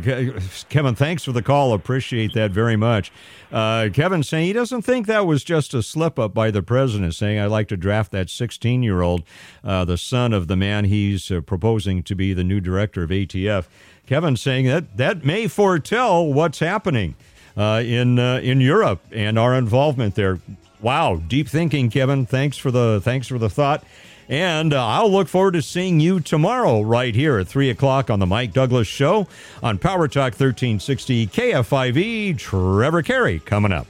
[0.70, 1.74] Kevin, thanks for the call.
[1.74, 3.12] Appreciate that very much.
[3.52, 7.14] Uh, Kevin saying he doesn't think that was just a slip up by the president,
[7.14, 9.24] saying I'd like to draft that 16 year old,
[9.66, 13.10] uh, the son of the man he's uh, proposing to be the new director of
[13.10, 13.66] ATF.
[14.08, 17.16] Kevin saying that that may foretell what's happening
[17.58, 20.40] uh, in in Europe and our involvement there.
[20.80, 22.26] Wow, deep thinking, Kevin.
[22.26, 23.84] Thanks for the thanks for the thought.
[24.28, 28.20] And uh, I'll look forward to seeing you tomorrow right here at 3 o'clock on
[28.20, 29.28] the Mike Douglass Show
[29.62, 32.38] on Power Talk 1360 KFIV.
[32.38, 33.88] Trevor Carey coming up.